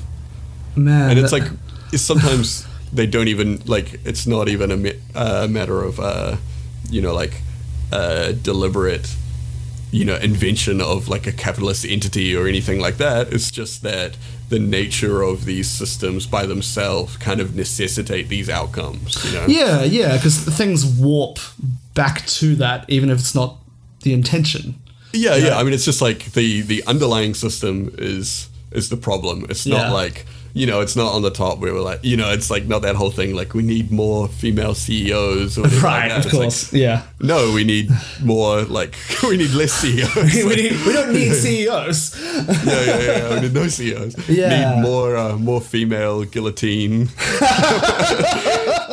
[0.76, 1.10] man.
[1.10, 1.50] and it's that- like
[1.92, 6.36] it's sometimes they don't even like it's not even a ma- uh, matter of uh
[6.90, 7.40] you know like
[7.92, 9.08] uh deliberate
[9.90, 14.16] you know invention of like a capitalist entity or anything like that it's just that
[14.48, 19.82] the nature of these systems by themselves kind of necessitate these outcomes you know yeah,
[19.82, 21.38] yeah, because things warp
[21.94, 23.56] back to that, even if it's not
[24.02, 24.74] the intention.
[25.12, 25.56] Yeah, yeah.
[25.58, 29.46] I mean, it's just like the the underlying system is is the problem.
[29.48, 29.78] It's Yeah.
[29.78, 30.26] not like
[30.56, 32.80] you know, it's not on the top where we're like, you know, it's like not
[32.80, 33.34] that whole thing.
[33.36, 36.72] Like we need more female CEOs, or whatever like of It's like, course.
[36.72, 37.02] yeah.
[37.20, 37.90] no, we need
[38.22, 38.62] more.
[38.62, 40.14] Like we need less CEOs.
[40.48, 42.16] we, need, we don't need CEOs.
[42.64, 43.34] yeah, yeah, yeah.
[43.34, 44.28] We need no CEOs.
[44.30, 44.76] Yeah.
[44.76, 47.08] Need more uh, more female guillotine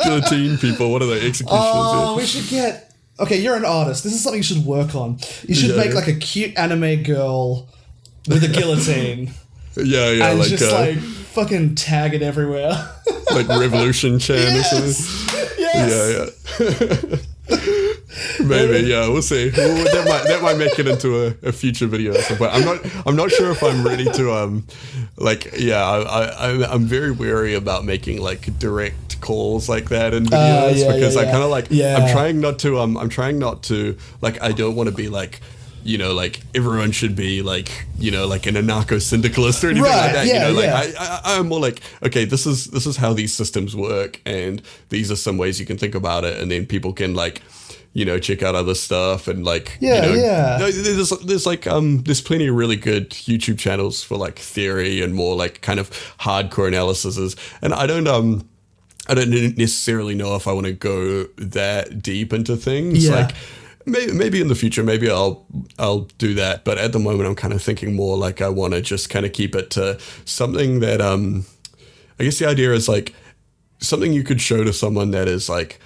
[0.04, 0.92] guillotine people.
[0.92, 1.26] What are they?
[1.26, 1.62] Executioners.
[1.64, 2.92] Oh, we should get.
[3.20, 4.04] Okay, you're an artist.
[4.04, 5.18] This is something you should work on.
[5.48, 5.76] You should Yeah.
[5.84, 7.68] make like a cute anime girl
[8.28, 9.30] with a guillotine.
[9.76, 10.30] yeah, yeah.
[10.30, 10.98] and like just uh, like
[11.34, 12.70] fucking tag it everywhere.
[13.32, 15.56] like Revolution Chan or something.
[15.58, 16.58] yes.
[16.60, 16.68] Yeah,
[17.10, 17.16] yeah.
[18.40, 19.50] Maybe, yeah, we'll see.
[19.56, 22.52] Well, that might that might make it into a, a future video at some point.
[22.54, 24.66] I'm not I'm not sure if I'm ready to um
[25.16, 30.24] like yeah I, I I'm- very wary about making like direct calls like that in
[30.26, 31.30] videos Uh, yeah, because yeah, I yeah.
[31.32, 31.96] kind of like Yeah.
[31.98, 35.08] I'm trying not to um I'm trying not to like I don't want to be
[35.08, 35.40] like
[35.84, 39.84] you know, like everyone should be like, you know, like an anarcho syndicalist or anything
[39.84, 40.26] Right, like that.
[40.26, 40.74] yeah, you know, yeah.
[40.74, 44.20] like I, I, I'm more like, okay, this is this is how these systems work,
[44.26, 47.42] and these are some ways you can think about it, and then people can like.
[47.96, 50.58] You know, check out other stuff and like, Yeah, you know, yeah.
[50.58, 55.14] there's there's like um there's plenty of really good YouTube channels for like theory and
[55.14, 58.48] more like kind of hardcore analyses, and I don't um
[59.08, 63.06] I don't necessarily know if I want to go that deep into things.
[63.06, 63.14] Yeah.
[63.26, 63.36] Like
[63.86, 65.46] maybe maybe in the future, maybe I'll
[65.78, 66.64] I'll do that.
[66.64, 69.24] But at the moment, I'm kind of thinking more like I want to just kind
[69.26, 71.44] of keep it to something that um
[72.18, 73.14] I guess the idea is like
[73.78, 75.78] something you could show to someone that is like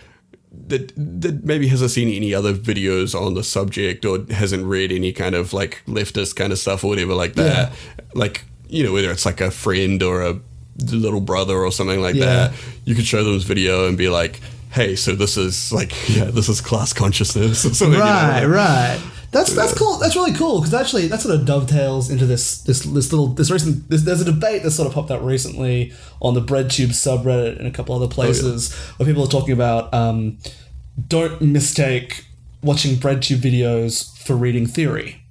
[0.69, 5.13] that that maybe hasn't seen any other videos on the subject or hasn't read any
[5.13, 7.73] kind of like leftist kind of stuff or whatever like that.
[8.15, 10.41] Like you know whether it's like a friend or a
[10.93, 12.27] little brother or something like Yeah.
[12.27, 12.53] that.
[12.85, 14.41] You could show them this video and be like,
[14.71, 18.45] "Hey, so this is like yeah, this is class consciousness or something." you know, Right,
[18.45, 19.01] right.
[19.31, 19.99] That's that's cool.
[19.99, 23.51] That's really cool because actually that sort of dovetails into this this this little this
[23.51, 25.93] recent this, there's a debate that sort of popped up recently
[26.23, 30.39] on the BreadTube subreddit and a couple other places where people are talking about um,
[31.09, 32.25] don't mistake
[32.63, 35.23] watching BreadTube videos for reading theory.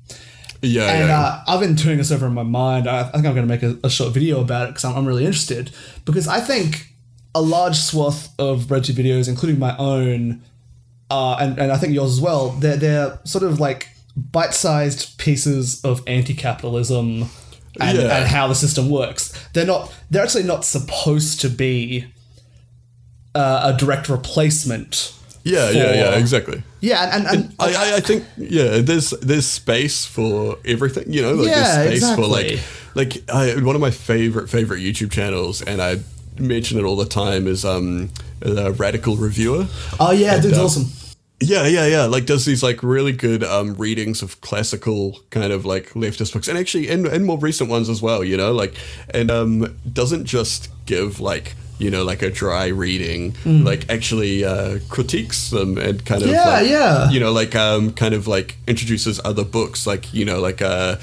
[0.62, 1.20] Yeah, And yeah.
[1.20, 2.88] uh, I've been turning this over in my mind.
[2.88, 4.98] I, I think I'm going to make a, a short video about it because I'm,
[4.98, 5.72] I'm really interested.
[6.04, 6.94] Because I think
[7.38, 10.42] a large swath of BreadTube videos, including my own,
[11.12, 15.18] uh, and, and I think yours as well, they're, they're sort of like bite sized
[15.20, 17.30] pieces of anti capitalism
[17.80, 18.18] and, Yeah.
[18.18, 19.32] and how the system works.
[19.54, 22.06] They're not, they're actually not supposed to be
[23.36, 25.14] uh, a direct replacement.
[25.44, 26.64] yeah, yeah, yeah, exactly.
[26.82, 31.12] Yeah, and, and, and I, I, I think yeah, there's there's space for everything.
[31.14, 32.60] You know, like Yeah, there's space for like
[32.96, 35.98] like I, one of my favorite favorite YouTube channels, and I
[36.40, 38.10] mention it all the time is um
[38.40, 39.68] the Radical Reviewer.
[40.00, 40.86] oh yeah, dude's uh, awesome.
[41.40, 42.06] Yeah, yeah, yeah.
[42.06, 46.48] Like does these like really good um readings of classical kind of like leftist books,
[46.48, 48.24] and actually and, and more recent ones as well.
[48.24, 48.74] You know, like
[49.14, 54.80] and um doesn't just give like you know like a dry reading, like actually uh,
[54.90, 56.30] critiques them and kind of.
[56.30, 57.10] Yeah, like, yeah.
[57.12, 60.96] you know like um kind of like introduces other books like you know like uh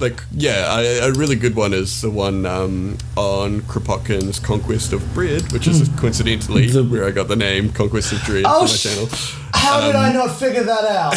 [0.00, 5.14] like yeah a, a really good one is the one um, on Kropotkin's Conquest of
[5.14, 8.72] Bread which is coincidentally The- where I got the name Conquest of Dread Oh, for
[8.72, 9.08] my channel
[9.52, 11.14] How did Um, I not figure that out?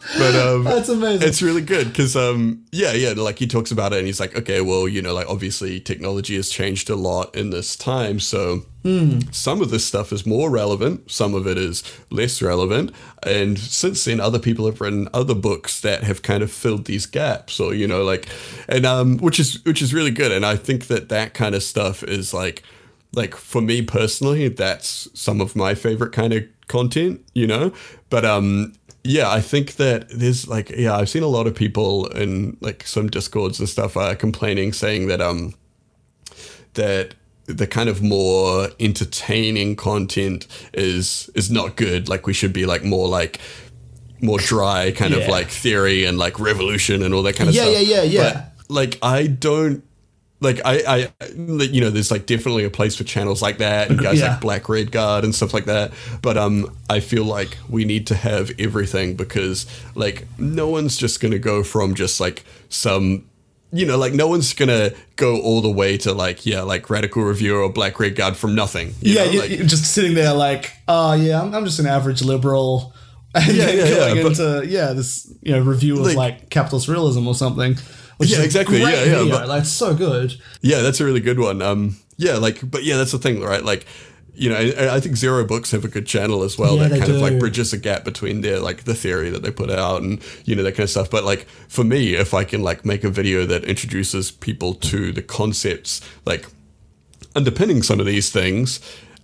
[0.18, 1.28] but um That's amazing.
[1.28, 4.36] it's really good because um yeah yeah like he talks about it and he's like
[4.36, 8.62] okay well you know like obviously technology has changed a lot in this time so
[8.82, 9.18] Hmm.
[9.32, 12.92] some of this stuff is more relevant some of it is less relevant
[13.24, 17.04] and since then other people have written other books that have kind of filled these
[17.04, 18.28] gaps or you know like
[18.68, 21.64] and um which is which is really good and i think that that kind of
[21.64, 22.62] stuff is like
[23.12, 27.72] like for me personally that's some of my favorite kind of content you know
[28.08, 28.72] but um
[29.02, 32.86] yeah i think that there's like yeah i've seen a lot of people in like
[32.86, 35.54] some discords and stuff uh, complaining saying that um
[36.74, 37.14] that
[37.46, 42.82] the kind of more entertaining content is is not good like we should be like
[42.84, 43.38] more like
[44.20, 47.62] more dry kind of like theory and like revolution and all that kind of Yeah,
[47.62, 48.22] stuff yeah, yeah, yeah.
[48.22, 48.44] yeah.
[48.68, 49.84] like i don't
[50.40, 53.98] like I, I, you know, there's like definitely a place for channels like that, and
[53.98, 54.32] guys Yeah.
[54.32, 55.92] like Black Red Guard and stuff like that.
[56.20, 61.20] But um, I feel like we need to have everything because like no one's just
[61.20, 63.24] gonna go from just like some,
[63.76, 67.22] you know, like no one's gonna go all the way to like yeah, like Radical
[67.22, 68.94] Review or Black Red Guard from nothing.
[69.00, 71.86] you yeah, know, you, like- just sitting there like, oh yeah, I'm, I'm just an
[71.86, 72.92] average liberal,
[73.34, 76.50] and Yeah, yeah, going yeah, but- into yeah this you know review of Like- like,
[76.50, 77.76] capitalist realism or something.
[78.18, 79.28] Yeah, exactly, yeah, yeah, video.
[79.30, 80.34] but- like so good.
[80.62, 81.60] Yeah, that's a really good one.
[81.60, 83.62] Um, yeah, like, but yeah, that's the thing, right?
[83.62, 83.84] Like,
[84.36, 87.00] you know, I, I think Zero Books have a good channel as well Yeah, that
[87.00, 90.02] kind of like bridges a gap between their like the theory that they put out
[90.02, 91.10] and you know that kind of stuff.
[91.10, 95.12] But like for me, if I can like make a video that introduces people to
[95.12, 96.46] the concepts like
[97.34, 98.80] underpinning some of these things,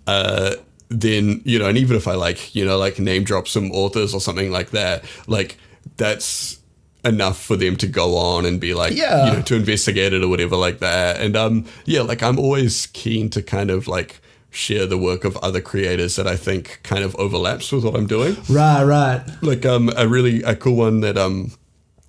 [0.07, 0.55] uh,
[0.89, 4.13] then you know, and even if I like you know like name drop some authors
[4.13, 5.57] or something like that, like
[5.97, 6.59] that's
[7.05, 9.25] enough for them to go on and be like Yeah.
[9.27, 12.85] you know to investigate it or whatever like that and um yeah like i'm always
[12.93, 14.21] keen to kind of like
[14.53, 18.07] share the work of other creators that i think kind of overlaps with what i'm
[18.07, 19.21] doing Right, right.
[19.41, 21.51] like um a really a cool one that um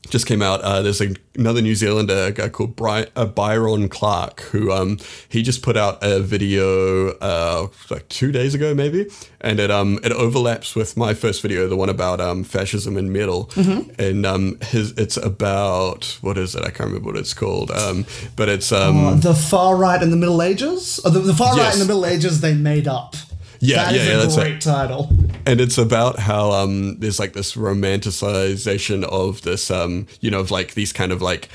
[0.08, 0.60] just came out.
[0.60, 4.98] Uh, there's a, another New Zealander a guy called Bry, uh, Byron Clark who um
[5.28, 9.06] he just put out a video uh like two days ago maybe,
[9.40, 13.12] and it um it overlaps with my first video, the one about um fascism and
[13.12, 13.50] metal,
[13.98, 16.62] and um his it's about what is it?
[16.62, 17.70] I can't remember what it's called.
[17.70, 18.04] Um,
[18.36, 21.56] but it's um Uh, the far right in the Middle Ages, or the, the far
[21.56, 23.16] right in the Middle Ages they made up.
[23.64, 24.60] Yeah, That is yeah, yeah, a that's great it.
[24.62, 25.08] title.
[25.46, 30.50] and it's about how um there's like this romanticization of this um you know of
[30.50, 31.48] like these kind of like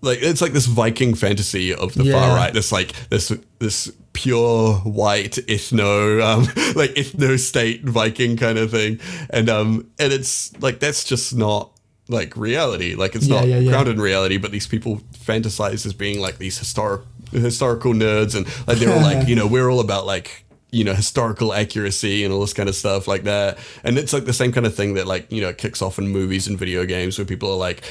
[0.00, 2.12] like it's like this Viking fantasy of the Yeah.
[2.20, 2.52] far right.
[2.52, 6.42] This like this this pure white ethno um
[6.76, 9.00] like ethno state Viking kind of thing,
[9.30, 11.70] and um and it's like that's just not
[12.08, 12.94] like reality.
[12.94, 13.70] Like it's Yeah, not yeah, yeah.
[13.70, 14.36] grounded in reality.
[14.36, 17.00] But these people fantasize as being like these historic
[17.32, 20.43] historical nerds, and like they're all like you know we're all about like
[20.74, 24.24] you know historical accuracy and all this kind of stuff like that and it's like
[24.24, 26.84] the same kind of thing that like you know kicks off in movies and video
[26.84, 27.82] games where people are like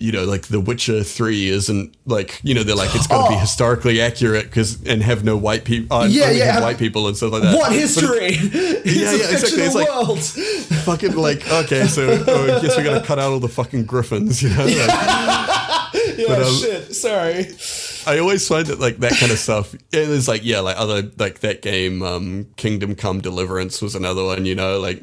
[0.00, 3.28] you know like the witcher 3 isn't like you know they're like it's got to
[3.30, 3.38] be Oh.
[3.38, 7.32] historically accurate because and have no white people uh, Yeah, yeah, white people and stuff
[7.32, 8.32] like that What history?
[8.84, 9.62] Yeah, yeah, exactly.
[9.62, 10.18] It's like- world.
[10.84, 14.42] fucking like okay so oh, I guess we're gonna cut out all the fucking griffins
[14.42, 15.48] you know Like,
[16.18, 16.94] yeah, But, um, shit.
[16.94, 17.46] Sorry.
[18.06, 19.74] I always find that like that kind of stuff.
[19.74, 24.24] It is like yeah, like other like that game, um, Kingdom Come Deliverance was another
[24.24, 24.46] one.
[24.46, 25.02] You know, like.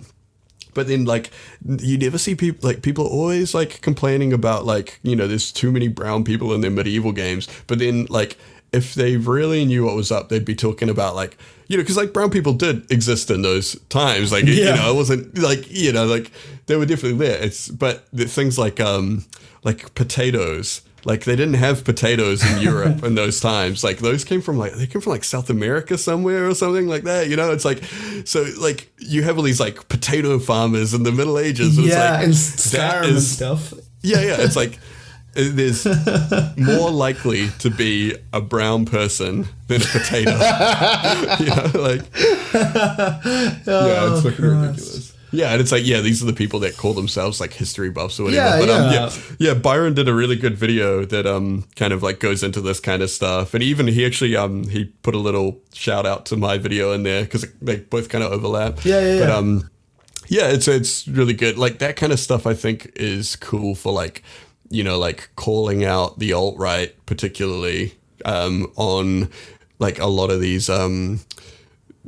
[0.76, 1.32] But then, like,
[1.66, 5.72] you never see people like people always like complaining about like you know there's too
[5.72, 7.48] many brown people in their medieval games.
[7.66, 8.38] But then, like,
[8.72, 11.38] if they really knew what was up, they'd be talking about like
[11.68, 14.32] you know because like brown people did exist in those times.
[14.32, 16.32] Like you know, it wasn't like you know like
[16.68, 17.42] they were definitely there.
[17.42, 19.26] It's but the things like um
[19.64, 20.82] like potatoes.
[21.06, 23.84] Like they didn't have potatoes in Europe in those times.
[23.84, 27.04] Like those came from like they came from like South America somewhere or something like
[27.04, 27.30] that.
[27.30, 27.84] You know, it's like
[28.26, 31.78] so like you have all these like potato farmers in the Middle Ages.
[31.78, 33.74] and Yeah, and it's like, that Skyrim and stuff.
[34.02, 34.38] yeah, yeah.
[34.40, 34.80] It's like
[35.34, 35.86] there's
[36.58, 40.32] more likely to be a brown person than a potato.
[41.40, 42.02] you know, like
[42.54, 44.36] oh, yeah, it's fucking Christ.
[44.36, 45.14] ridiculous.
[45.32, 48.20] Yeah, and it's like yeah, these are the people that call themselves like history buffs
[48.20, 48.58] or whatever.
[48.58, 49.10] Yeah, but um, yeah.
[49.40, 49.54] yeah, yeah.
[49.54, 53.02] Byron did a really good video that um kind of like goes into this kind
[53.02, 56.58] of stuff, and even he actually um he put a little shout out to my
[56.58, 58.84] video in there because they both kind of overlap.
[58.84, 59.36] Yeah, yeah, But yeah.
[59.36, 59.70] um
[60.28, 61.58] yeah, it's it's really good.
[61.58, 64.24] Like that kind of stuff I think is cool for like,
[64.70, 67.94] you know, like calling out the alt right particularly
[68.26, 69.30] um on
[69.80, 71.20] like a lot of these um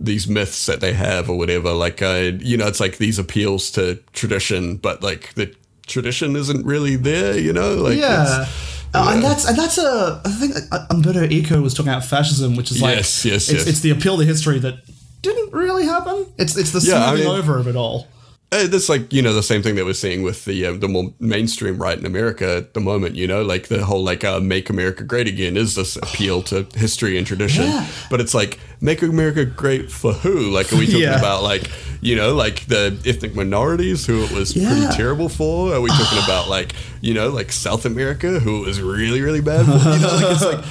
[0.03, 1.71] these myths that they have or whatever.
[1.73, 5.53] Like uh you know, it's like these appeals to tradition, but like the
[5.87, 7.75] tradition isn't really there, you know?
[7.75, 8.23] Like Yeah.
[8.23, 8.49] it's-
[8.93, 12.55] Uh, and that's and that's a I think uh, Umberto Eco was talking about fascism,
[12.57, 13.67] which is like Yes, yes, it's, yes.
[13.67, 14.75] it's the appeal to history that
[15.21, 16.25] didn't really happen.
[16.37, 18.07] It's it's the Yeah, I smoothing mean- over of it all.
[18.53, 20.87] Uh, that's like you know the same thing that we're seeing with the um, the
[20.89, 23.15] more mainstream right in America at the moment.
[23.15, 26.67] You know, like the whole like uh, "Make America Great Again" is this appeal to
[26.75, 27.87] history and tradition, Yeah.
[28.09, 30.49] but it's like "Make America Great" for who?
[30.51, 31.17] Like, are we talking Yeah.
[31.17, 31.71] about like
[32.01, 34.67] you know like the ethnic minorities who it was Yeah.
[34.69, 35.73] pretty terrible for?
[35.73, 39.39] Are we talking about like you know like South America who it was really really
[39.41, 39.71] bad for?
[39.71, 40.65] You know, like it's like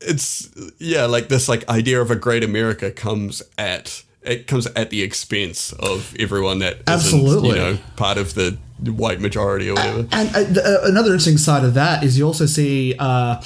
[0.00, 0.48] it's
[0.78, 5.02] yeah like this like idea of a great America comes at it comes at the
[5.02, 7.48] expense of everyone that isn't, Absolutely.
[7.50, 8.56] you know part of the
[8.92, 10.06] white majority or whatever.
[10.12, 13.40] And uh, th- uh, another interesting side of that is you also see uh,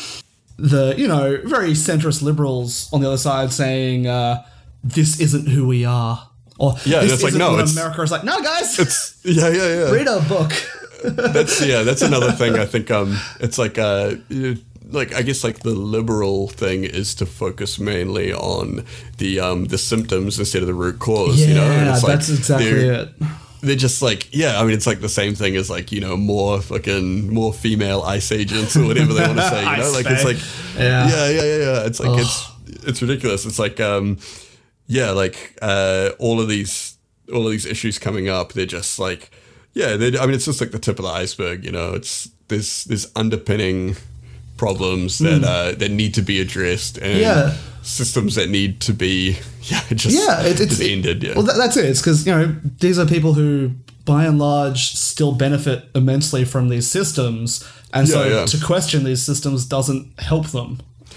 [0.58, 4.44] the you know very centrist liberals on the other side saying uh,
[4.84, 6.28] this isn't who we are,
[6.58, 8.24] or Yeah, this it's like, isn't no, it's- America is like.
[8.24, 9.90] No, guys, It's yeah yeah yeah.
[9.98, 10.52] read a book.
[11.04, 14.14] That's yeah that's another thing I think um it's like uh
[14.92, 18.84] like I guess like the liberal thing is to focus mainly on
[19.18, 21.40] the um the symptoms instead of the root cause.
[21.40, 23.08] yeah, you know, And it's like that's exactly they're- it.
[23.62, 26.16] they're just like yeah i mean it's like the same thing as like you know
[26.16, 30.06] more fucking more female ice agents or whatever they want to say you know like
[30.06, 30.36] it's like
[30.76, 31.08] Yeah.
[31.08, 32.50] yeah yeah yeah yeah it's like it's
[32.88, 34.18] it's ridiculous it's like um
[34.88, 36.98] yeah like uh all of these
[37.32, 39.30] all of these issues coming up they're just like
[39.74, 42.28] yeah they i mean it's just like the tip of the iceberg you know it's
[42.48, 43.94] there's there's underpinning
[44.64, 47.20] problems that uh that need to be addressed and Hmm.
[47.28, 47.54] Yeah.
[47.82, 49.14] systems that need to be
[49.70, 51.86] yeah just Yeah, it, it's ended yeah Well, that, that's it.
[51.90, 52.46] It's because you know
[52.84, 53.70] these are people who,
[54.04, 57.46] by and large, still benefit immensely from these systems,
[57.96, 58.46] and so Yeah, yeah.
[58.52, 60.70] to question these systems doesn't help them.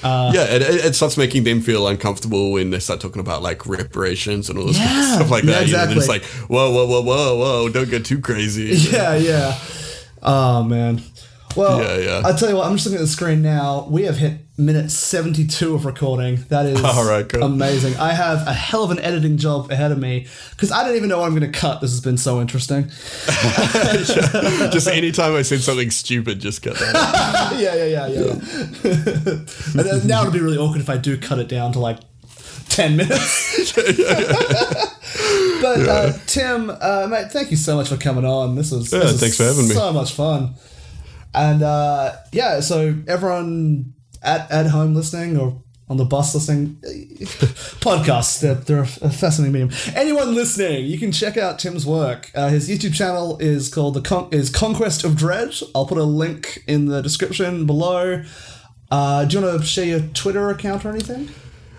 [0.04, 3.60] Uh, yeah, it, it starts making them feel uncomfortable when they start talking about like
[3.80, 5.68] reparations and all this kind of Yeah, stuff like yeah, that.
[5.68, 8.68] You know, they're just like, whoa, whoa, whoa, whoa, whoa, don't get too crazy.
[8.92, 9.50] yeah, yeah.
[10.22, 11.02] Oh man.
[11.56, 12.22] Well, Yeah, yeah.
[12.28, 12.68] I tell you what.
[12.68, 13.88] I'm just looking at the screen now.
[13.90, 16.38] We have hit minute 72 of recording.
[16.50, 17.44] That is All right, cool.
[17.44, 17.96] amazing.
[17.98, 21.10] I have a hell of an editing job ahead of me because I don't even
[21.10, 21.82] know what I'm going to cut.
[21.82, 22.84] This has been so interesting.
[24.72, 27.56] just anytime I said something stupid, just cut that.
[27.60, 28.20] yeah, yeah, yeah, yeah.
[28.20, 29.80] yeah.
[29.80, 32.00] and then now it'll be really awkward if I do cut it down to like
[32.70, 33.74] 10 minutes.
[35.62, 38.56] but uh, Tim, uh, mate, thank you so much for coming on.
[38.56, 39.74] This was, Yeah, this was thanks for having me.
[39.76, 40.56] So much fun.
[41.36, 46.78] And uh, yeah, so everyone at, at home listening or on the bus listening
[47.82, 48.40] podcasts.
[48.40, 49.72] They're, they're a fascinating medium.
[49.96, 52.32] Anyone listening, you can check out Tim's work.
[52.34, 55.54] Uh, his YouTube channel is called the Con- is Conquest of Dread.
[55.76, 58.24] I'll put a link in the description below.
[58.90, 61.30] Uh, do you want to share your Twitter account or anything?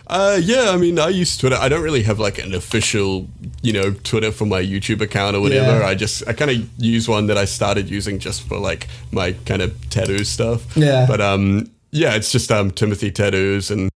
[0.09, 1.57] Uh, yeah, I mean, I use Twitter.
[1.57, 3.27] I don't really have like an official,
[3.63, 5.81] you know, Twitter for my YouTube account or whatever.
[5.81, 5.87] Yeah.
[5.87, 9.33] I just, I kind of use one that I started using just for like my
[9.47, 10.77] kind of tattoo stuff.
[10.77, 11.07] Yeah.
[11.09, 13.91] But um, yeah, it's just um Timothy tattoos and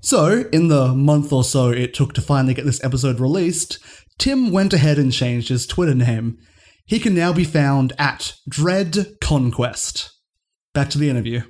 [0.00, 3.78] So, in the month or so it took to finally get this episode released,
[4.18, 6.38] Tim went ahead and changed his Twitter name.
[6.86, 10.10] He can now be found at Dread Conquest.
[10.72, 11.42] Back to the interview.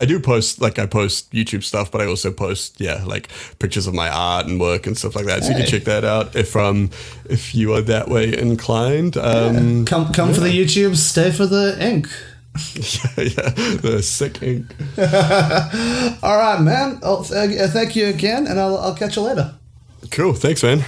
[0.00, 3.28] I do post like I post YouTube stuff, but I also post yeah like
[3.58, 5.44] pictures of my art and work and stuff like that.
[5.44, 6.90] So you can check that out if um
[7.28, 9.16] if you are that way inclined.
[9.16, 12.08] Um, Come, come for the YouTube, stay for the ink.
[12.74, 14.66] yeah, yeah, the sick ink.
[16.22, 16.98] All right, man.
[17.02, 19.54] Uh, thank you again, and I'll, I'll catch you later.
[20.10, 20.84] Cool, thanks, man.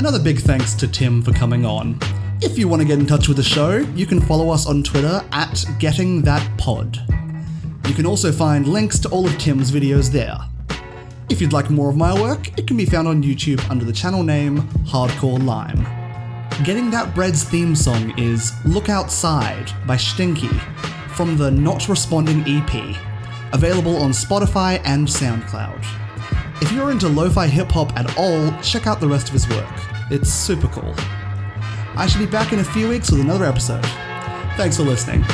[0.00, 1.98] Another big thanks to Tim for coming on.
[2.40, 4.82] If you want to get in touch with the show, you can follow us on
[4.82, 7.86] Twitter at GettingThatPod.
[7.86, 10.38] You can also find links to all of Tim's videos there.
[11.28, 13.92] If you'd like more of my work, it can be found on YouTube under the
[13.92, 15.84] channel name Hardcore Lime.
[16.64, 20.48] Getting That Bread's theme song is Look Outside by Stinky
[21.14, 22.96] from the Not Responding EP,
[23.52, 25.99] available on Spotify and SoundCloud.
[26.62, 29.48] If you're into lo fi hip hop at all, check out the rest of his
[29.48, 29.66] work.
[30.10, 30.94] It's super cool.
[31.96, 33.84] I shall be back in a few weeks with another episode.
[34.56, 35.24] Thanks for listening.